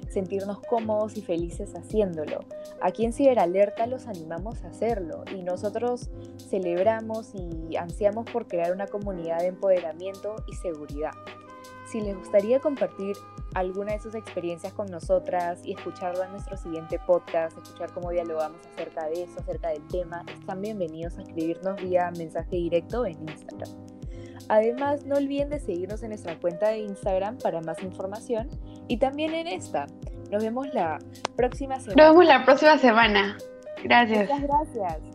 sentirnos 0.09 0.59
cómodos 0.61 1.17
y 1.17 1.21
felices 1.21 1.75
haciéndolo. 1.75 2.45
Aquí 2.81 3.03
en 3.03 3.11
Ciberalerta 3.11 3.85
los 3.85 4.07
animamos 4.07 4.63
a 4.63 4.69
hacerlo 4.69 5.25
y 5.35 5.43
nosotros 5.43 6.09
celebramos 6.49 7.33
y 7.35 7.75
ansiamos 7.75 8.29
por 8.31 8.47
crear 8.47 8.71
una 8.71 8.87
comunidad 8.87 9.39
de 9.39 9.47
empoderamiento 9.47 10.35
y 10.47 10.55
seguridad. 10.55 11.11
Si 11.85 11.99
les 11.99 12.15
gustaría 12.15 12.59
compartir 12.59 13.15
alguna 13.55 13.93
de 13.93 13.99
sus 13.99 14.13
experiencias 14.13 14.73
con 14.73 14.87
nosotras 14.87 15.61
y 15.63 15.73
escucharlo 15.73 16.23
en 16.23 16.31
nuestro 16.31 16.57
siguiente 16.57 16.99
podcast, 16.99 17.57
escuchar 17.57 17.91
cómo 17.93 18.11
dialogamos 18.11 18.59
acerca 18.73 19.07
de 19.07 19.23
eso, 19.23 19.39
acerca 19.39 19.69
del 19.69 19.87
tema, 19.87 20.23
están 20.27 20.61
bienvenidos 20.61 21.17
a 21.17 21.21
escribirnos 21.21 21.81
vía 21.81 22.11
mensaje 22.17 22.57
directo 22.57 23.05
en 23.05 23.17
Instagram. 23.27 23.69
Además, 24.49 25.05
no 25.05 25.15
olviden 25.15 25.49
de 25.49 25.59
seguirnos 25.59 26.03
en 26.03 26.09
nuestra 26.09 26.37
cuenta 26.37 26.67
de 26.69 26.79
Instagram 26.79 27.37
para 27.37 27.61
más 27.61 27.81
información 27.81 28.49
y 28.87 28.97
también 28.97 29.33
en 29.33 29.47
esta. 29.47 29.87
Nos 30.29 30.43
vemos 30.43 30.67
la 30.73 30.99
próxima 31.35 31.79
semana. 31.79 32.03
Nos 32.03 32.11
vemos 32.11 32.25
la 32.25 32.45
próxima 32.45 32.77
semana. 32.77 33.37
Gracias. 33.83 34.29
Muchas 34.29 34.43
gracias. 34.43 35.14